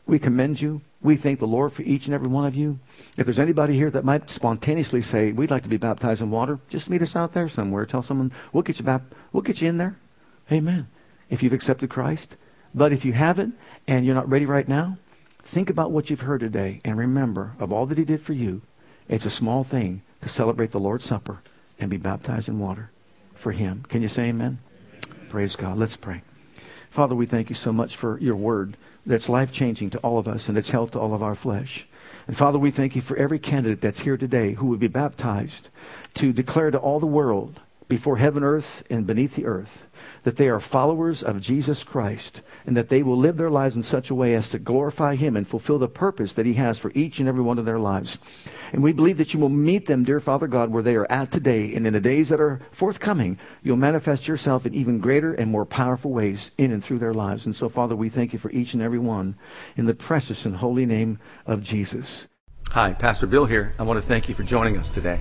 we 0.07 0.19
commend 0.19 0.61
you. 0.61 0.83
We 1.01 1.15
thank 1.15 1.39
the 1.39 1.47
Lord 1.47 1.73
for 1.73 1.83
each 1.83 2.07
and 2.07 2.15
every 2.15 2.29
one 2.29 2.45
of 2.45 2.57
you. 2.57 2.81
If 3.17 3.25
there's 3.25 3.39
anybody 3.39 3.75
here 3.75 3.91
that 3.91 4.05
might 4.05 4.29
spontaneously 4.29 5.01
say, 5.01 5.31
"We'd 5.31 5.51
like 5.51 5.63
to 5.63 5.69
be 5.69 5.77
baptized 5.77 6.21
in 6.21 6.31
water," 6.31 6.59
just 6.69 6.91
meet 6.91 7.03
us 7.03 7.15
out 7.15 7.33
there 7.33 7.49
somewhere. 7.49 7.87
Tell 7.87 8.03
someone, 8.03 8.33
"We'll 8.53 8.65
get 8.65 8.79
you 8.79 8.85
bap- 8.85 9.15
We'll 9.33 9.43
get 9.43 9.63
you 9.63 9.69
in 9.69 9.79
there." 9.79 9.97
Amen. 10.51 10.89
If 11.31 11.43
you've 11.43 11.53
accepted 11.53 11.91
Christ, 11.91 12.37
but 12.75 12.93
if 12.93 13.05
you 13.05 13.13
haven't 13.13 13.55
and 13.87 14.05
you're 14.05 14.15
not 14.15 14.29
ready 14.29 14.45
right 14.45 14.67
now, 14.67 14.99
think 15.43 15.71
about 15.71 15.93
what 15.93 16.11
you've 16.11 16.23
heard 16.23 16.41
today 16.41 16.81
and 16.85 16.99
remember 16.99 17.53
of 17.61 17.73
all 17.73 17.87
that 17.87 17.99
He 17.99 18.05
did 18.05 18.23
for 18.23 18.33
you. 18.33 18.63
It's 19.09 19.27
a 19.27 19.31
small 19.31 19.63
thing 19.63 20.03
to 20.23 20.29
celebrate 20.29 20.73
the 20.73 20.81
Lord's 20.81 21.05
Supper 21.05 21.39
and 21.79 21.91
be 21.91 21.97
baptized 21.97 22.49
in 22.49 22.59
water 22.59 22.91
for 23.35 23.53
Him. 23.53 23.85
Can 23.89 24.03
you 24.03 24.09
say 24.09 24.29
Amen? 24.31 24.59
Praise 25.29 25.55
God. 25.55 25.79
Let's 25.79 25.97
pray. 25.97 26.23
Father, 26.91 27.15
we 27.15 27.27
thank 27.27 27.51
you 27.51 27.55
so 27.55 27.73
much 27.73 27.95
for 27.95 28.19
your 28.19 28.35
word 28.35 28.77
that's 29.09 29.29
life 29.29 29.51
changing 29.51 29.91
to 29.91 29.99
all 29.99 30.19
of 30.19 30.29
us 30.29 30.49
and 30.49 30.59
it's 30.59 30.71
health 30.71 30.93
to 30.93 31.01
all 31.01 31.15
of 31.15 31.23
our 31.23 31.35
flesh. 31.35 31.89
And 32.27 32.37
Father, 32.37 32.59
we 32.59 32.71
thank 32.71 32.95
you 32.95 33.01
for 33.03 33.17
every 33.17 33.39
candidate 33.39 33.81
that's 33.81 34.01
here 34.01 34.19
today 34.19 34.53
who 34.53 34.67
would 34.67 34.79
be 34.79 34.89
baptized 34.89 35.71
to 36.15 36.33
declare 36.33 36.71
to 36.71 36.79
all 36.79 37.01
the 37.01 37.07
world 37.07 37.61
before 37.89 38.19
heaven, 38.19 38.45
earth, 38.45 38.85
and 38.91 39.07
beneath 39.07 39.35
the 39.35 39.47
earth 39.47 39.87
that 40.23 40.37
they 40.37 40.49
are 40.49 40.61
followers 40.61 41.23
of 41.23 41.41
Jesus 41.41 41.83
Christ 41.85 42.43
and 42.67 42.77
that 42.77 42.89
they 42.89 43.03
will 43.03 43.17
live 43.17 43.37
their 43.37 43.51
lives 43.51 43.77
in 43.77 43.83
such 43.83 44.11
a 44.11 44.15
way 44.15 44.35
as 44.35 44.49
to 44.51 44.59
glorify 44.59 45.17
Him 45.17 45.37
and 45.37 45.49
fulfill 45.49 45.79
the 45.79 45.89
purpose 45.89 46.35
that 46.35 46.47
He 46.47 46.55
has 46.55 46.79
for 46.79 46.93
each 46.95 47.19
and 47.19 47.29
every 47.29 47.43
one 47.43 47.59
of 47.59 47.65
their 47.65 47.79
lives. 47.79 48.19
And 48.73 48.83
we 48.83 48.93
believe 48.93 49.19
that 49.19 49.33
you 49.33 49.41
will 49.41 49.49
meet 49.49 49.87
them, 49.87 50.05
dear 50.05 50.21
Father 50.21 50.47
God, 50.47 50.71
where 50.71 50.83
they 50.83 50.97
are 50.97 51.11
at 51.11 51.31
today. 51.31 51.75
And 51.75 51.87
in 51.87 51.93
the 51.93 52.01
days 52.01 52.29
that 52.29 52.41
are 52.41 52.61
forthcoming, 52.71 53.39
you'll 53.63 53.77
manifest 53.77 54.29
yourself 54.29 54.67
in 54.67 54.75
even 54.75 54.99
greater 54.99 55.33
and 55.33 55.51
more 55.51 55.65
powerful 55.65 56.11
ways 56.11 56.51
in 56.59 56.73
and 56.73 56.85
through 56.85 56.99
their 56.99 57.15
lives. 57.15 57.47
And 57.47 57.57
so, 57.57 57.69
Father, 57.69 57.97
we 57.97 58.09
thank 58.09 58.33
you 58.33 58.39
for 58.39 58.51
each 58.51 58.75
and 58.75 58.83
every 58.83 58.99
one 58.99 59.37
in 59.77 59.87
the 59.87 59.95
precious 59.95 60.45
and 60.45 60.57
holy 60.57 60.87
name 60.87 61.19
of 61.47 61.63
Jesus. 61.63 62.29
Hi, 62.71 62.93
Pastor 62.93 63.27
Bill 63.27 63.47
here. 63.47 63.75
I 63.79 63.83
want 63.83 63.99
to 63.99 64.07
thank 64.07 64.29
you 64.29 64.35
for 64.35 64.43
joining 64.43 64.77
us 64.77 64.93
today. 64.93 65.21